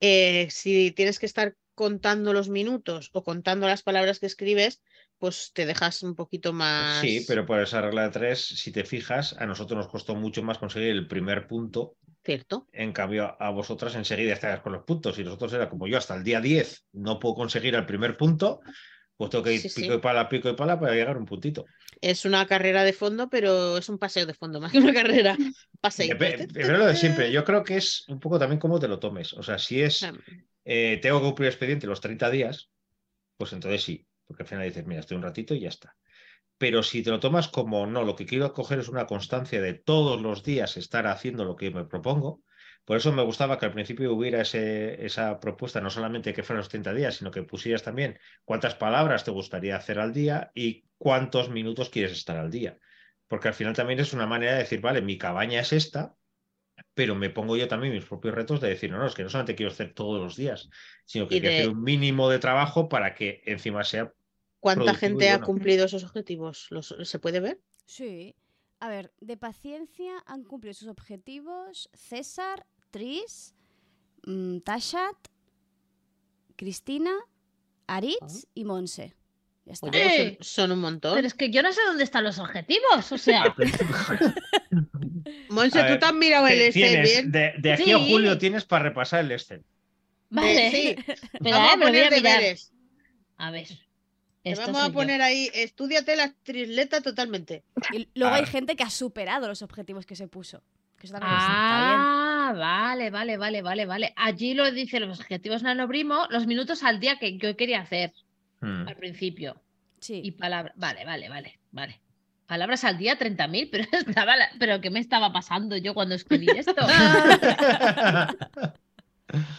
[0.00, 4.80] Eh, si tienes que estar contando los minutos o contando las palabras que escribes,
[5.22, 7.00] pues te dejas un poquito más.
[7.00, 10.42] Sí, pero por esa regla de tres, si te fijas, a nosotros nos costó mucho
[10.42, 11.94] más conseguir el primer punto.
[12.24, 12.66] Cierto.
[12.72, 15.16] En cambio, a vosotras enseguida estáis con los puntos.
[15.20, 18.62] Y nosotros era como yo, hasta el día 10 no puedo conseguir el primer punto,
[19.16, 19.82] pues tengo que ir Sí, sí.
[19.82, 21.66] pico y pala, pico y pala para llegar a un puntito.
[22.00, 25.38] Es una carrera de fondo, pero es un paseo de fondo más que una carrera.
[25.80, 26.16] Paseo.
[26.18, 29.34] Pero lo de siempre, yo creo que es un poco también cómo te lo tomes.
[29.34, 30.04] O sea, si es,
[30.64, 32.70] eh, tengo que cumplir expediente los 30 días,
[33.36, 35.96] pues entonces sí, porque al final dices, mira, estoy un ratito y ya está.
[36.58, 39.74] Pero si te lo tomas como no, lo que quiero coger es una constancia de
[39.74, 42.42] todos los días estar haciendo lo que me propongo.
[42.84, 46.58] Por eso me gustaba que al principio hubiera ese, esa propuesta, no solamente que fueran
[46.60, 50.88] los 30 días, sino que pusieras también cuántas palabras te gustaría hacer al día y
[50.98, 52.78] cuántos minutos quieres estar al día.
[53.28, 56.16] Porque al final también es una manera de decir, vale, mi cabaña es esta,
[56.94, 59.28] pero me pongo yo también mis propios retos de decir, no, no, es que no
[59.30, 60.68] solamente quiero hacer todos los días,
[61.04, 64.12] sino que quiero de- hacer un mínimo de trabajo para que encima sea
[64.62, 66.68] ¿Cuánta productivo gente ha cumplido esos objetivos?
[66.70, 67.58] ¿Los- ¿Se puede ver?
[67.84, 68.36] Sí.
[68.78, 73.54] A ver, de paciencia han cumplido sus objetivos César, Tris,
[74.24, 75.16] mm, Tashat,
[76.56, 77.10] Cristina,
[77.88, 79.14] Aritz y Monse.
[79.64, 79.88] Ya está.
[79.88, 80.36] Oye, ¡Eh!
[80.40, 81.14] son, son un montón.
[81.16, 83.10] Pero es que yo no sé dónde están los objetivos.
[83.10, 83.52] O sea,
[85.48, 87.32] Monse, A tú te has mirado el Excel tienes, bien.
[87.32, 88.10] de, de aquí a Sí.
[88.12, 89.64] julio tienes para repasar el Excel.
[90.30, 90.70] vale.
[90.70, 90.96] Sí,
[91.32, 92.72] Espera, vamos eh, a voy poner a deberes.
[93.36, 93.68] A ver.
[94.42, 94.92] Te Esto vamos a yo.
[94.94, 97.62] poner ahí, estudiate la trisleta totalmente.
[97.92, 98.46] Y luego hay Ah.
[98.46, 100.62] gente que ha superado los objetivos que se puso.
[100.98, 102.00] Que eso también está bien.
[102.00, 104.12] Ah, vale, vale, vale, vale, vale.
[104.16, 108.12] Allí lo dice los objetivos nanobrimo, los minutos al día que yo quería hacer
[108.60, 108.86] Hmm.
[108.88, 109.60] al principio.
[110.00, 110.20] Sí.
[110.24, 110.74] Y palabras.
[110.76, 112.00] Vale, vale, vale, vale.
[112.46, 113.84] Palabras al día, 30.000, pero
[114.26, 116.74] estaba la- pero ¿qué me estaba pasando yo cuando escribí esto?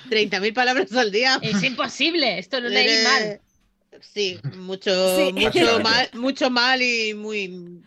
[0.09, 1.39] 30.000 palabras al día.
[1.41, 3.39] es imposible, esto lo leí mal.
[4.01, 5.33] Sí, mucho, Sí.
[5.33, 7.81] mucho mal, mucho mal y muy.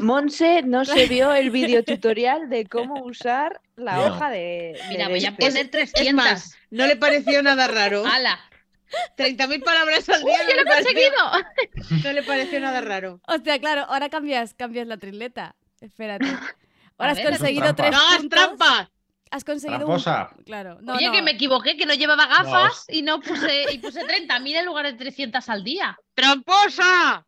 [0.00, 4.06] Monse no se vio el videotutorial de cómo usar la No.
[4.06, 4.78] hoja de.
[4.88, 6.14] Mira, de voy a poner Es 300.
[6.14, 8.04] más, no le pareció nada raro.
[8.06, 8.38] ¡Hala!
[9.18, 12.04] 30.000 palabras al ¡Uy, día ya no, lo he le pareció, conseguido!
[12.04, 13.20] no le pareció nada raro.
[13.26, 15.56] Hostia, claro, ahora cambias, cambias la tripleta.
[15.80, 16.26] Espérate.
[16.96, 18.38] Ahora has ver, es conseguido tres ¡No puntos.
[18.38, 18.90] trampa!
[19.30, 20.30] Has conseguido Tramposa.
[20.38, 20.44] un...
[20.44, 20.78] Claro.
[20.80, 21.12] No, Oye, no.
[21.12, 24.86] que me equivoqué, que no llevaba gafas y no puse, y puse 30.000 en lugar
[24.86, 25.98] de 300 al día.
[26.14, 27.26] ¡Tramposa!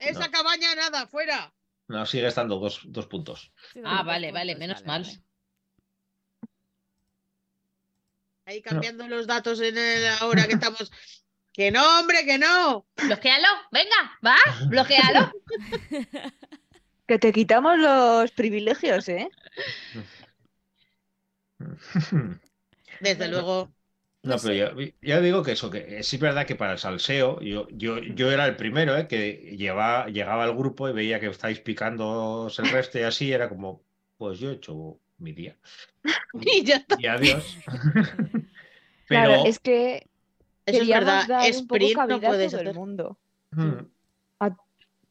[0.00, 0.30] Esa No.
[0.30, 1.52] cabaña nada, fuera.
[1.88, 3.52] No, sigue estando dos, dos puntos.
[3.72, 5.02] Sí, Ah, dos vale, vale, puntos, menos vale, mal.
[5.02, 5.22] vale.
[8.44, 10.90] Ahí cambiando los datos en el ahora que estamos.
[11.52, 12.86] Que no, hombre, que no.
[13.02, 14.36] Bloquealo, venga, va,
[14.66, 15.32] bloquealo.
[17.08, 19.30] Que te quitamos los privilegios, ¿eh?
[23.00, 23.72] Desde luego.
[24.22, 26.78] No, No pero yo, yo digo que eso, que sí es verdad que para el
[26.78, 29.06] salseo, yo, yo, yo era el primero, ¿eh?
[29.06, 33.48] que llevaba, llegaba al grupo y veía que estáis picando el resto y así, era
[33.48, 33.84] como,
[34.16, 35.56] pues yo he hecho mi día.
[36.34, 36.96] Y ya está.
[36.96, 37.56] Y adiós.
[39.08, 40.08] Claro, Pero es que
[40.66, 41.26] Eso es verdad.
[41.26, 42.74] dar un poco Sprint no puedes todo el hacer.
[42.74, 43.18] mundo.
[43.52, 43.86] Hmm.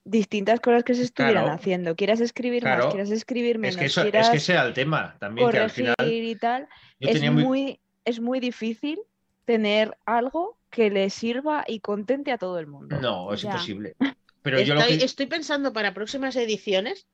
[0.08, 1.56] Distintas cosas que se estuvieran Claro.
[1.60, 1.96] haciendo.
[1.96, 2.86] Quieras escribir Claro.
[2.86, 5.50] más, quieras escribir Es menos, que, eso, es quieras que ese era el tema también,
[5.50, 6.68] que al corregir final y tal.
[7.00, 7.44] Es muy...
[7.44, 7.80] muy...
[8.06, 9.00] es muy difícil
[9.46, 13.00] tener algo que le sirva y contente a todo el mundo.
[13.02, 13.52] No, es Ya.
[13.52, 13.96] imposible.
[14.44, 15.06] Pero yo lo Estoy, que...
[15.06, 17.08] estoy pensando para próximas ediciones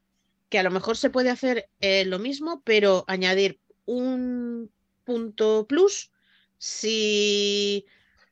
[0.50, 4.70] que a lo mejor se puede hacer eh, lo mismo, pero añadir un
[5.06, 6.12] punto plus
[6.58, 7.86] si,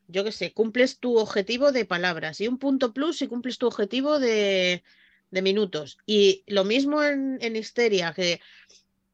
[0.09, 3.67] yo qué sé, cumples tu objetivo de palabras y un punto plus si cumples tu
[3.67, 4.83] objetivo de,
[5.31, 5.97] de minutos.
[6.05, 8.41] Y lo mismo en, en Histeria, que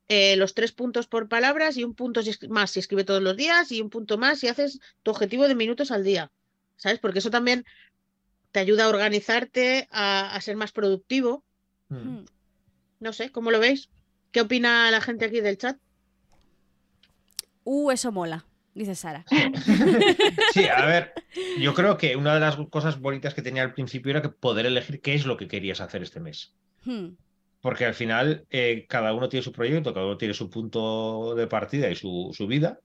[0.08, 3.72] eh, los tres puntos por palabras y un punto más si escribe todos los días
[3.72, 6.32] y un punto más si haces tu objetivo de minutos al día.
[6.78, 7.00] ¿Sabes?
[7.00, 7.66] Porque eso también
[8.52, 11.43] te ayuda a organizarte, a, a ser más productivo.
[11.89, 11.98] Hmm.
[11.98, 12.26] Hmm.
[13.00, 13.89] No sé, ¿cómo lo veis?
[14.32, 15.78] ¿Qué opina la gente aquí del chat?
[17.66, 18.46] Uh, eso mola,
[18.76, 19.26] dice Sara.
[20.54, 21.14] Sí, a ver,
[21.60, 24.66] yo creo que una de las cosas bonitas que tenía al principio era que poder
[24.68, 26.54] elegir qué es lo que querías hacer este mes.
[26.84, 27.16] Hmm.
[27.62, 31.48] Porque al final eh, cada uno tiene su proyecto, cada uno tiene su punto de
[31.48, 32.80] partida y su, su vida.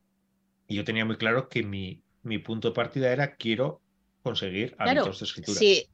[0.66, 3.82] Y yo tenía muy claro que mi, mi punto de partida era quiero
[4.22, 5.58] conseguir Claro, hábitos de escritura.
[5.58, 5.86] Sí,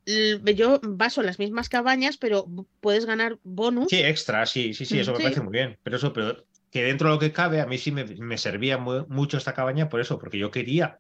[0.55, 2.47] yo baso las mismas cabañas, pero
[2.81, 3.89] puedes ganar bonus.
[3.91, 5.23] Sí, extra, sí, sí, sí, eso me Sí.
[5.25, 5.79] parece muy bien.
[5.83, 6.45] Pero eso, pero
[6.77, 9.55] que dentro de lo que cabe, a mí sí me, me servía mu- mucho esta
[9.55, 10.99] cabaña por eso, porque yo quería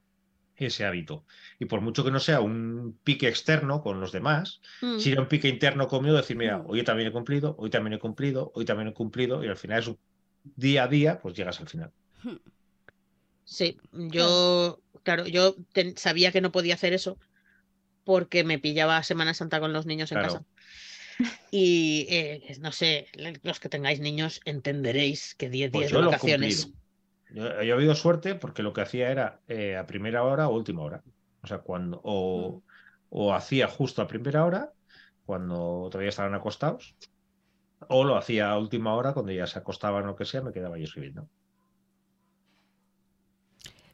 [0.56, 1.26] ese hábito.
[1.58, 4.98] Y por mucho que no sea un pique externo con los demás, Mm.
[4.98, 6.70] si era un pique interno conmigo, decir, mira, Mm.
[6.70, 9.80] hoy también he cumplido, hoy también he cumplido, hoy también he cumplido, y al final
[9.80, 9.98] es un
[10.44, 11.92] día a día, pues llegas al final.
[13.44, 17.18] Sí, yo, claro, yo ten- sabía que no podía hacer eso
[18.04, 20.32] porque me pillaba Semana Santa con los niños en Claro.
[20.34, 20.44] casa.
[21.50, 23.06] Y eh, no sé,
[23.42, 26.72] los que tengáis niños entenderéis que 10 Pues días de he vacaciones.
[27.30, 30.54] Yo, yo he habido suerte porque lo que hacía era eh, a primera hora o
[30.54, 31.02] última hora.
[31.42, 32.62] O sea, cuando o,
[33.08, 34.72] o hacía justo a primera hora,
[35.24, 36.96] cuando todavía estaban acostados,
[37.88, 40.52] o lo hacía a última hora, cuando ya se acostaban o lo que sea, me
[40.52, 41.28] quedaba yo escribiendo.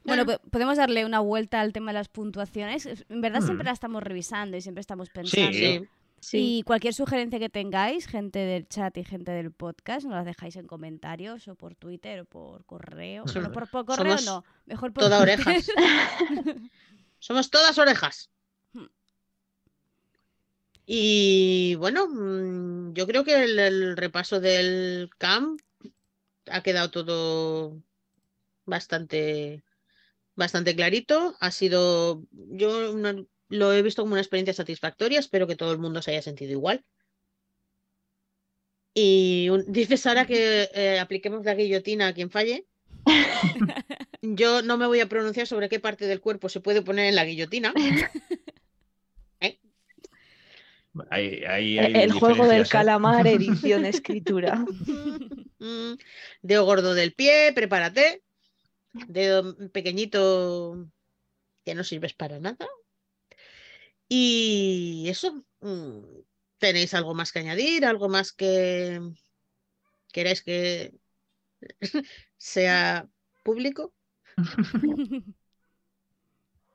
[0.05, 2.85] Bueno, po- podemos darle una vuelta al tema de las puntuaciones.
[2.85, 3.67] Es- En verdad siempre Hmm.
[3.67, 5.51] la estamos revisando y siempre estamos pensando.
[5.51, 5.79] Sí,
[6.23, 6.59] Sí.
[6.59, 10.55] Y cualquier sugerencia que tengáis, gente del chat y gente del podcast, nos las dejáis
[10.55, 13.25] en comentarios o por Twitter o por correo.
[13.25, 15.67] Bueno, por, por correo somos no, mejor por toda orejas.
[17.19, 18.29] Somos todas orejas.
[18.73, 18.87] Hmm.
[20.85, 25.61] Y bueno, mm, yo creo que el, el repaso del camp
[26.49, 27.81] ha quedado todo
[28.65, 29.63] bastante,
[30.35, 31.35] bastante clarito.
[31.39, 32.93] Ha sido, yo
[33.53, 35.19] lo he visto como una experiencia satisfactoria.
[35.19, 36.83] Espero que todo el mundo se haya sentido igual.
[38.93, 42.65] Y un- dice Sara que eh, apliquemos la guillotina a quien falle.
[44.21, 47.15] Yo no me voy a pronunciar sobre qué parte del cuerpo se puede poner en
[47.15, 47.73] la guillotina.
[51.09, 52.67] Ahí- ahí E- hay El juego del ¿eh?
[52.69, 54.63] calamar, edición, escritura.
[55.59, 55.93] Mm,
[56.41, 58.21] Dedo gordo del pie, prepárate.
[59.07, 60.87] Dedo pequeñito
[61.65, 62.67] que no sirves para nada.
[64.15, 65.43] Y eso.
[65.61, 65.99] mm,
[66.59, 67.83] ¿Tenéis algo más que añadir?
[67.85, 68.99] ¿Algo más que
[70.13, 70.93] queráis que
[72.37, 73.09] sea
[73.43, 73.93] público?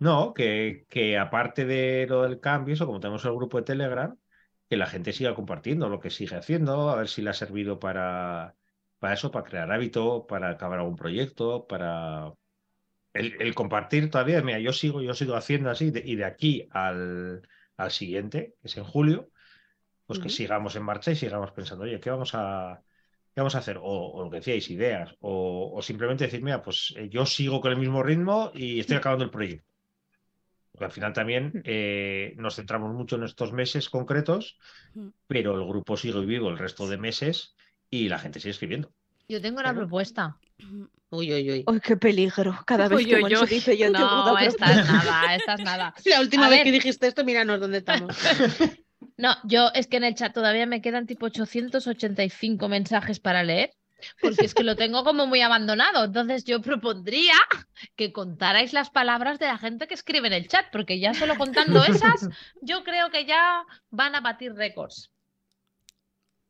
[0.01, 4.16] No, que, que aparte de lo del cambio, eso, como tenemos el grupo de Telegram,
[4.68, 7.80] que la gente siga compartiendo lo que sigue haciendo, a ver si le ha servido
[7.80, 8.57] para,
[9.01, 12.32] para eso, para crear hábito, para acabar algún proyecto, para
[13.18, 14.42] el, el compartir todavía.
[14.42, 17.42] Mira, yo sigo, yo sigo haciendo así, de- y de aquí al,
[17.76, 19.30] al siguiente, que es en julio,
[20.06, 22.80] pues que sigamos en marcha y sigamos pensando, oye, ¿qué vamos a,
[23.34, 23.76] qué vamos a hacer?
[23.78, 27.60] O, o lo que decíais, ideas, o, o simplemente decir, mira, pues eh, yo sigo
[27.60, 29.66] con el mismo ritmo y estoy acabando el proyecto.
[30.72, 34.58] Porque al final también eh, nos centramos mucho en estos meses concretos,
[34.94, 35.08] Mm.
[35.26, 37.54] pero el grupo sigue vivo el resto de meses
[37.90, 38.90] y la gente sigue escribiendo.
[39.29, 40.37] Yo tengo una propuesta.
[41.11, 41.64] Uy, uy, uy.
[41.66, 42.59] ¡Ay, qué peligro!
[42.66, 43.47] Cada vez Uy, que uy, uy.
[43.49, 45.95] dice yo tengo No, una esta es nada, esta es nada.
[46.05, 46.64] La última A vez ver.
[46.66, 48.16] que dijiste esto, míranos dónde estamos.
[49.16, 53.70] No, yo es que en el chat todavía me quedan tipo 885 mensajes para leer,
[54.20, 56.05] porque es que lo tengo como muy abandonado.
[56.05, 57.35] Entonces yo propondría
[57.97, 61.37] que contarais las palabras de la gente que escribe en el chat, porque ya solo
[61.37, 62.29] contando esas,
[62.61, 65.11] yo creo que ya van a batir récords.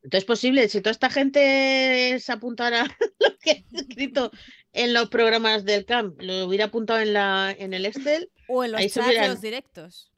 [0.09, 2.85] Entonces es posible, si toda esta gente se apuntara
[3.21, 4.31] lo que he escrito
[4.73, 8.73] en los programas del camp, lo hubiera apuntado en la en el Excel, o en
[8.73, 8.89] los Ahí
[9.43, 10.11] directos.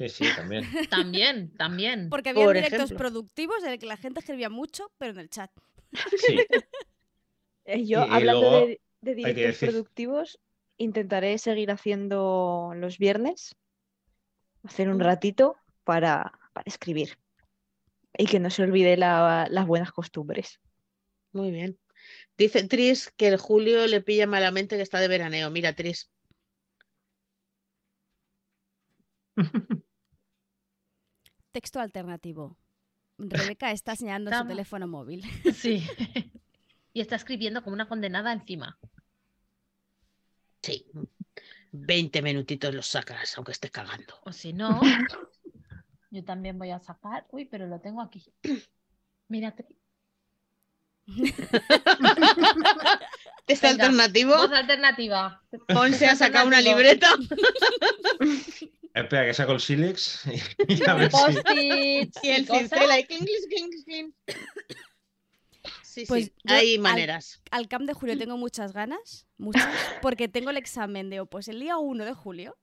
[0.00, 0.64] Sí, sí, también.
[0.90, 2.08] También, también.
[2.10, 2.96] Porque había Por directos ejemplo.
[2.98, 5.52] productivos en el que la gente escribía mucho, pero en el chat.
[6.18, 6.38] Sí.
[7.68, 10.38] Eh, Yo, Y- y hablando luego de, de directos decir- productivos,
[10.76, 13.54] intentaré seguir haciendo los viernes,
[14.64, 15.02] hacer un Mm.
[15.02, 17.16] ratito para, para escribir
[18.18, 20.60] y que no se olvide la- las buenas costumbres.
[21.32, 21.78] Muy bien.
[22.38, 25.50] Dice Tris que el Julio le pilla malamente que está de veraneo.
[25.50, 26.10] Mira, Tris.
[31.52, 32.56] Texto alternativo.
[33.18, 35.22] Rebeca está señalando su teléfono móvil.
[35.54, 35.82] Sí.
[36.92, 38.78] y está escribiendo como una condenada encima.
[40.62, 40.86] Sí.
[41.72, 44.18] 20 minutitos los sacas, aunque estés cagando.
[44.24, 44.80] O si no,
[46.16, 47.26] yo también voy a sacar.
[47.30, 48.24] Uy, pero lo tengo aquí.
[49.28, 49.66] Mírate.
[53.46, 55.40] Este Venga, alternativo, Voz alternativa.
[55.68, 57.08] Ponse a sacar una libreta.
[58.94, 60.22] Espera, que saco el sílex
[60.66, 61.16] y a ver si.
[61.16, 64.14] Post-its Y el cincel ahí, clink.
[65.82, 67.40] Sí, Pues sí, hay al- maneras.
[67.50, 69.66] Al camp de julio tengo muchas ganas, muchas,
[70.02, 72.56] porque tengo el examen de OPOS el día 1 de julio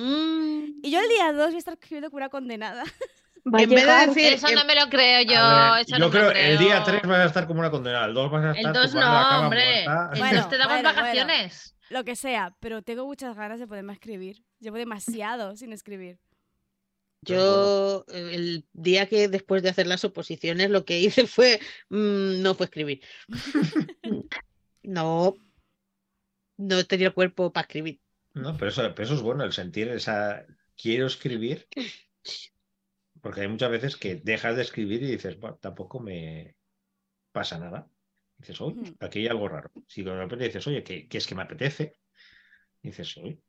[0.00, 2.84] Mm, y yo el día 2 voy a estar escribiendo como una condenada.
[3.52, 5.38] Va En vez de decir- Eso em- no me lo creo yo.
[5.38, 7.00] A ver, eso yo no creo el día creo.
[7.00, 8.66] 3 vas a estar como una condenada, el 2 vas a estar.
[8.66, 9.80] El tu 2 madre la no, hombre.
[9.84, 11.02] El Bueno, 2 te damos bueno, bueno.
[11.02, 11.74] vacaciones.
[11.90, 14.44] Lo que sea, pero tengo muchas ganas de poderme escribir.
[14.60, 16.18] Llevo demasiado sin escribir.
[17.22, 22.42] Yo eh, el día que después de hacer las oposiciones lo que hice fue mm,
[22.42, 23.02] no fue escribir.
[24.82, 25.34] No,
[26.56, 28.00] no tenía el cuerpo para escribir.
[28.42, 30.46] No, pero eso, pero eso es bueno, el sentir esa.
[30.76, 31.66] Quiero escribir.
[33.20, 36.56] Porque hay muchas veces que dejas de escribir y dices, bueno, tampoco me
[37.32, 37.90] pasa nada.
[38.36, 39.72] Dices, oye, aquí hay algo raro.
[39.88, 41.98] Si de repente dices, oye, que, que es que me apetece,
[42.80, 43.42] dices, oye,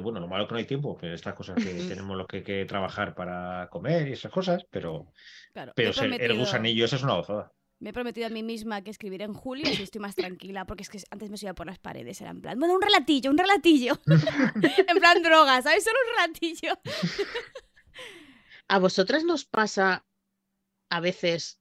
[0.00, 2.64] bueno, lo malo que no hay tiempo, que estas cosas que tenemos lo que, que
[2.64, 5.12] trabajar para comer y esas cosas, pero,
[5.52, 7.52] Claro, pero el prometido, gusanillo ese es una gozada.
[7.80, 10.82] Me he prometido a mí misma que escribiré en julio y estoy más tranquila, porque
[10.82, 13.38] es que antes me subía por las paredes, era en plan, bueno, un relatillo, un
[13.38, 13.98] relatillo.
[14.06, 15.84] en plan droga, ¿sabes?
[15.84, 16.78] Solo un relatillo.
[18.68, 20.06] ¿A vosotras nos pasa
[20.88, 21.60] a veces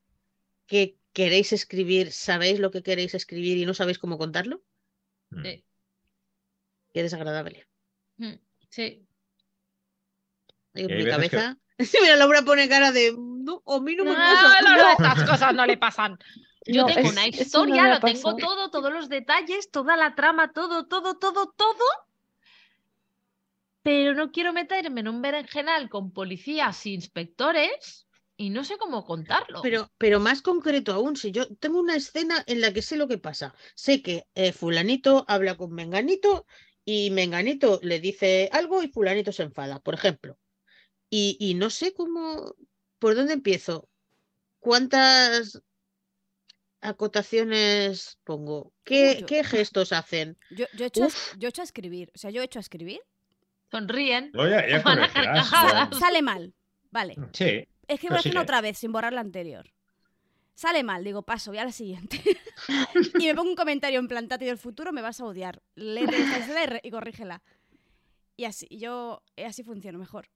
[0.67, 4.63] que queréis escribir, sabéis lo que queréis escribir y no sabéis cómo contarlo?
[5.31, 5.43] Mm.
[5.43, 5.65] Sí.
[6.93, 7.67] Qué desagradable.
[8.17, 8.33] Mm,
[8.69, 9.05] Sí.
[10.75, 11.59] En mi veces que- cabeza.
[12.01, 13.11] Mira, Laura pone cara de.
[13.43, 14.61] No, a mí no me No, pasa.
[14.61, 16.17] no, no, estas cosas no le pasan.
[16.65, 18.37] Yo No, tengo es- una historia, lo tengo pasó.
[18.37, 21.83] todo, todos los detalles, toda la trama, todo, todo, todo, todo.
[23.83, 29.03] Pero no quiero meterme en un berenjenal con policías e inspectores y no sé cómo
[29.03, 29.61] contarlo.
[29.61, 33.09] Pero, pero más concreto aún, si yo tengo una escena en la que sé lo
[33.09, 36.45] que pasa, sé que eh, fulanito habla con menganito
[36.85, 40.37] y menganito le dice algo y fulanito se enfada, por ejemplo.
[41.09, 42.55] Y, y no sé cómo,
[43.03, 43.89] por dónde empiezo,
[44.61, 45.61] cuántas
[46.79, 50.37] acotaciones pongo, qué, Uy, yo- qué gestos hacen.
[50.51, 51.35] Yo, yo, he hecho a, Uf.
[51.37, 53.01] yo he hecho a escribir, o sea, yo he hecho a escribir,
[53.71, 54.31] Sonríen.
[54.33, 56.53] No, ya, ya a sale mal,
[56.91, 59.69] vale, Sí, escribo Pero la sí escena que- otra vez sin borrar la anterior.
[60.55, 62.21] Sale mal, digo, paso, voy a la siguiente.
[63.19, 65.61] y me pongo un comentario en plan, Tati del futuro, me vas a odiar.
[65.75, 67.41] Léete esta y, corrígela.
[68.37, 70.29] Y así, yo, eh, así funciono mejor.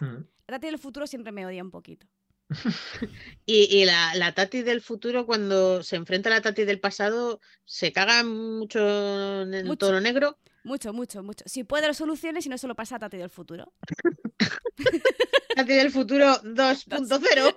[0.00, 0.24] Mm.
[0.48, 2.06] La Tati del futuro siempre me odia un poquito.
[3.46, 7.40] Y, y la, la Tati del futuro, cuando se enfrenta a la Tati del pasado,
[7.64, 9.86] se caga mucho en el Mucho.
[9.86, 10.38] tono negro.
[10.64, 11.44] Mucho, mucho, mucho.
[11.48, 13.72] Si puede lo soluciones y no se lo pasa a Tati del futuro.
[15.56, 17.54] Tati del futuro 2.0.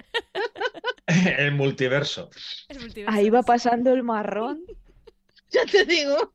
[1.38, 2.30] el multiverso.
[3.08, 4.64] Ahí va pasando el marrón.
[5.52, 6.32] Ya te digo.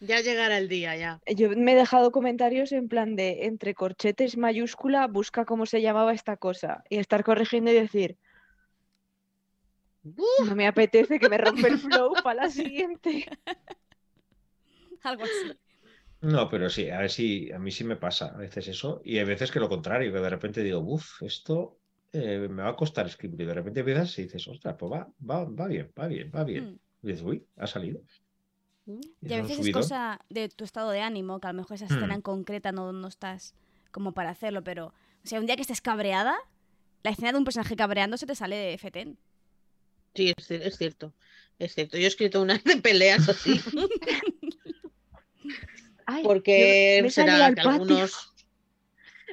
[0.00, 1.20] Ya llegará el día, ya.
[1.26, 6.12] Yo me he dejado comentarios en plan de entre corchetes mayúscula, busca cómo se llamaba
[6.12, 6.84] esta cosa.
[6.90, 8.18] Y estar corrigiendo y decir,
[10.02, 13.26] no me apetece que me rompe el flow para la siguiente.
[15.02, 15.58] Algo así.
[16.20, 19.18] No, pero sí, a ver si a mí sí me pasa a veces eso, y
[19.18, 21.78] hay veces que lo contrario, que de repente digo, uff, esto
[22.12, 25.08] eh, me va a costar escribir, y de repente empiezas y dices, ostras, pues va,
[25.28, 26.64] va, va bien, va bien, va bien.
[26.70, 26.78] Mm.
[27.02, 28.00] Y dices, uy, ha salido.
[29.20, 31.86] Y a veces es cosa de tu estado de ánimo, que a lo mejor esa
[31.86, 32.12] escena Mm.
[32.12, 33.54] en concreta no, no estás
[33.90, 34.86] como para hacerlo, pero,
[35.24, 36.36] o sea, un día que estés cabreada,
[37.02, 39.18] la escena de un personaje cabreándose te sale de fetén.
[40.14, 41.12] Sí, es, ci- es cierto.
[41.58, 41.96] Es cierto.
[41.96, 43.60] Yo he escrito unas de peleas así.
[46.06, 47.80] Ay, Porque me salí será al que patio.
[47.82, 48.32] algunos.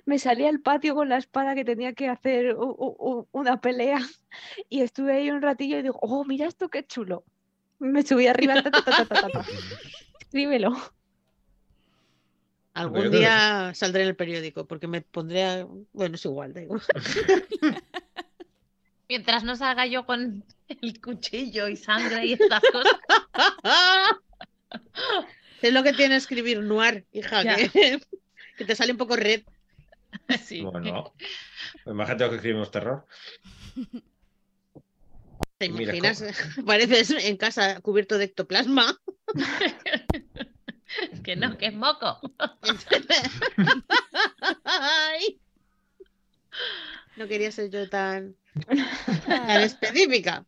[0.05, 3.61] me salí al patio con la espada que tenía que hacer u- u- u- una
[3.61, 3.99] pelea
[4.69, 7.23] y estuve ahí un ratillo y digo, oh, mira esto qué chulo.
[7.80, 9.45] Me subí arriba, ta, ta, ta, ta, ta, ta, ta.
[10.21, 10.76] escríbelo.
[12.74, 15.43] Algún día saldré en el periódico porque me pondré.
[15.43, 16.82] a- Bueno, es igual, da igual.
[19.09, 22.99] Mientras no salga yo con el cuchillo y sangre y estas cosas.
[25.61, 27.69] Es lo que tiene escribir noir, hija, que,
[28.57, 29.43] que te sale un poco red.
[30.43, 30.61] Sí.
[30.61, 31.13] Bueno,
[31.86, 33.05] imagínate que escribimos terror.
[35.68, 36.24] ¿Te Mira, imaginas?
[36.66, 38.99] Pareces en casa cubierto de ectoplasma.
[41.24, 42.20] que no, que es moco.
[44.64, 45.39] Ay.
[47.16, 48.36] No quería ser yo tan,
[49.26, 50.45] tan específica.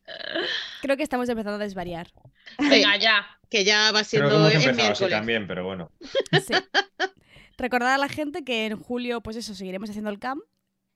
[0.82, 2.12] Creo que estamos empezando a desvariar.
[2.58, 3.26] Venga, ya.
[3.50, 5.12] Que ya va Creo que siendo hemos el empezado así miércoles.
[5.12, 5.92] también, pero bueno.
[6.32, 6.54] Sí.
[7.58, 10.42] Recordar a la gente que en julio, pues eso, seguiremos haciendo el camp.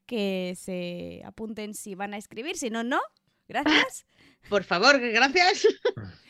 [0.05, 2.99] Que se apunten si van a escribir, si no, no.
[3.49, 4.05] Gracias.
[4.47, 5.67] Por favor, gracias.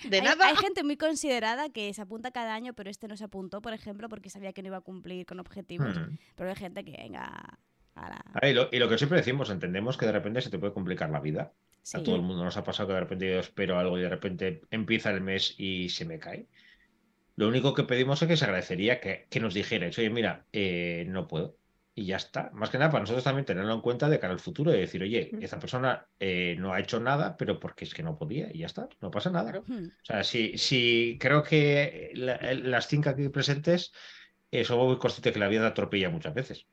[0.10, 0.48] De nada.
[0.48, 3.74] hay gente muy considerada que se apunta cada año, pero este no se apuntó, por
[3.74, 5.96] ejemplo, porque sabía que no iba a cumplir con objetivos.
[5.98, 6.18] Hmm.
[6.36, 7.60] Pero hay gente que, venga,
[7.96, 8.26] a la...
[8.34, 10.74] Ah, y, lo, y lo que siempre decimos, entendemos que de repente se te puede
[10.74, 11.54] complicar la vida.
[11.84, 11.98] Sí.
[11.98, 14.10] A todo el mundo nos ha pasado que de repente yo espero algo y de
[14.10, 16.48] repente empieza el mes y se me cae.
[17.36, 21.06] Lo único que pedimos es que se agradecería que, que nos dijerais, oye, mira, eh,
[21.08, 21.59] no puedo.
[22.00, 22.50] Y ya está.
[22.54, 25.04] Más que nada para nosotros también tenerlo en cuenta de cara al futuro y decir,
[25.04, 25.44] oye, Mm.
[25.44, 28.68] esta persona eh, no ha hecho nada, pero porque es que no podía y ya
[28.68, 29.52] está, no pasa nada.
[29.52, 29.66] Claro.
[29.68, 29.88] Hmm.
[29.88, 33.92] O sea, si, si creo que la- las cinco aquí presentes
[34.52, 36.68] eh, somos muy conscientes que la vida te atropella muchas veces.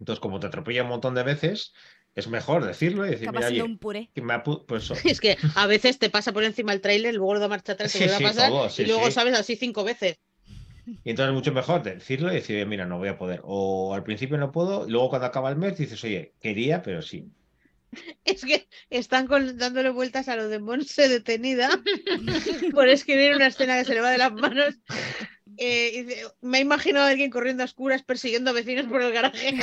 [0.00, 1.74] Entonces, como te atropella un montón de veces,
[2.14, 4.10] es mejor decirlo y decir, mira, oye, un puré.
[4.14, 4.94] que me apu- pues eso.
[5.04, 7.92] Es que a veces te pasa por encima el tráiler, luego lo da marcha atrás,
[7.92, 9.12] te Sí, vuelve a sí, pasar todo, sí, y luego sí.
[9.12, 10.18] sabes así cinco veces.
[11.04, 13.40] Y entonces mucho mejor decirlo y decir, oye, mira, no voy a poder.
[13.44, 17.02] O al principio no puedo, y luego cuando acaba el mes dices, oye, quería, pero
[17.02, 17.26] sí.
[18.24, 21.70] Es que están con- dándole vueltas a lo de Monse detenida
[22.74, 24.74] por escribir una escena que se le va de las manos.
[25.56, 29.12] Eh, dice, me he imaginado a alguien corriendo a oscuras persiguiendo a vecinos por el
[29.12, 29.48] garaje.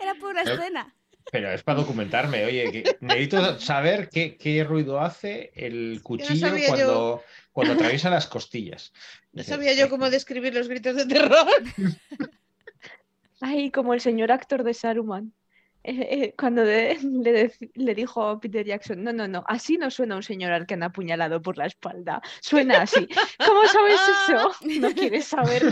[0.00, 0.94] Era por una Eh, escena.
[1.32, 7.22] Pero es para documentarme, oye, que necesito saber qué, qué ruido hace el cuchillo cuando,
[7.52, 8.92] cuando atraviesa las costillas.
[9.32, 11.46] No sabía yo cómo describir los gritos de terror.
[13.40, 15.32] Ay, como el señor actor de Saruman.
[15.82, 19.90] Eh, eh, cuando de- le, le dijo a Peter Jackson, no, no, no, así no
[19.90, 22.20] suena un señor al que han apuñalado por la espalda.
[22.40, 23.06] Suena así.
[23.46, 24.52] ¿Cómo sabes eso?
[24.80, 25.62] No quieres saber.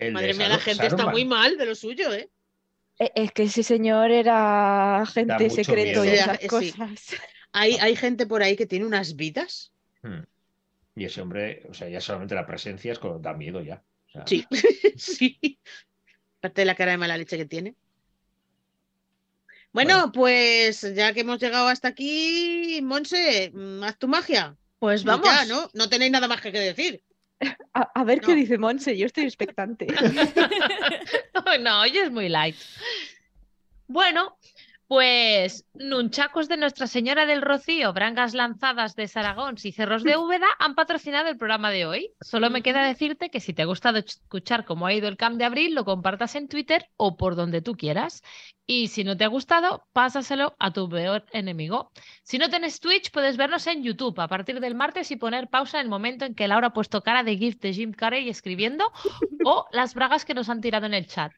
[0.00, 2.30] El Madre mía, la gente está muy mal de lo suyo, ¿eh?
[2.98, 6.14] Eh, Es que ese señor era agente secreto y miedo.
[6.22, 6.46] esas Sí.
[6.48, 7.16] cosas.
[7.52, 9.72] Hay, hay gente por ahí que tiene unas vidas.
[10.02, 10.22] Hmm.
[10.94, 13.82] Y ese hombre, o sea, ya solamente la presencia es como da miedo ya.
[14.08, 14.46] O sea, Sí,
[14.96, 15.58] sí.
[16.38, 17.74] Aparte de la cara de mala leche que tiene.
[19.72, 20.12] Bueno, Bueno.
[20.12, 24.56] pues ya que hemos llegado hasta aquí, Monse, mm, haz tu magia.
[24.78, 25.26] Pues Y vamos.
[25.26, 25.70] ya, ¿no?
[25.74, 27.02] No tenéis nada más que decir.
[27.74, 29.86] A, a ver qué dice Monse, yo estoy expectante.
[31.60, 32.56] no, hoy es muy light.
[33.86, 34.36] Bueno,
[34.88, 40.46] pues nunchacos de Nuestra Señora del Rocío, brangas lanzadas de Saragón y cerros de Úbeda
[40.58, 42.10] han patrocinado el programa de hoy.
[42.22, 45.36] Solo me queda decirte que si te ha gustado escuchar cómo ha ido el Camp
[45.36, 48.22] de Abril, lo compartas en Twitter o por donde tú quieras.
[48.66, 51.92] Y si no te ha gustado, pásaselo a tu peor enemigo.
[52.22, 55.80] Si no tienes Twitch, puedes vernos en YouTube a partir del martes y poner pausa
[55.80, 58.90] en el momento en que Laura ha puesto cara de GIF de Jim Carrey escribiendo
[59.44, 61.32] o las bragas que nos han tirado en el chat.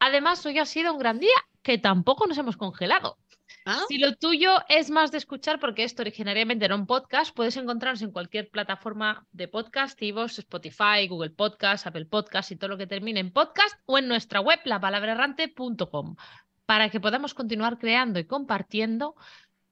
[0.00, 1.30] Además, hoy ha sido un gran día
[1.62, 3.18] que tampoco nos hemos congelado.
[3.66, 3.82] ¿Ah?
[3.88, 8.00] Si lo tuyo es más de escuchar, porque esto originariamente era un podcast, puedes encontrarnos
[8.00, 12.86] en cualquier plataforma de podcast, Ivos, Spotify, Google Podcast, Apple Podcast y todo lo que
[12.86, 16.16] termine en podcast o en nuestra web, lapalabraerrante.com,
[16.64, 19.16] para que podamos continuar creando y compartiendo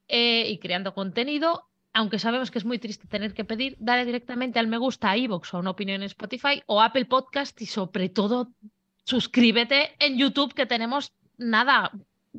[0.08, 1.64] eh, y creando contenido.
[1.94, 5.16] Aunque sabemos que es muy triste tener que pedir, dale directamente al me gusta a
[5.16, 8.52] iVoox o a una opinión en Spotify o Apple Podcast y sobre todo
[9.08, 11.90] suscríbete en YouTube que tenemos nada,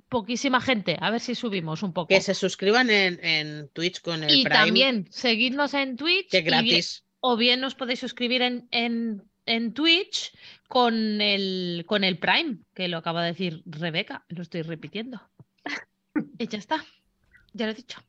[0.07, 0.97] poquísima gente.
[1.01, 2.07] A ver si subimos un poco.
[2.09, 6.29] Que se suscriban en, en Twitch con el Y Prime, también seguidnos en Twitch.
[6.29, 7.03] que bien- gratis.
[7.21, 10.31] o bien os podéis suscribir en, en, en Twitch
[10.67, 15.19] con el, con el Prime, que lo acaba de decir Rebeca, lo estoy repitiendo.
[16.37, 16.85] Y ya está,
[17.53, 17.99] ya lo he dicho.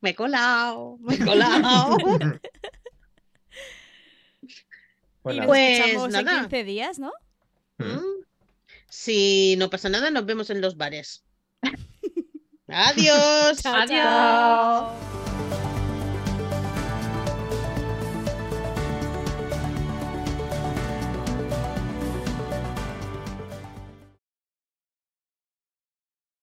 [0.00, 1.98] Me he colado, me he colado.
[5.22, 6.32] Bueno, y nos Pues escuchamos nada.
[6.36, 7.12] en 15 días, ¿no?
[7.78, 8.24] Mm.
[8.88, 11.24] Si no pasa nada, nos vemos en los bares.
[12.68, 13.62] Adiós.
[13.62, 13.88] Chao, Adiós.
[13.88, 15.23] chao.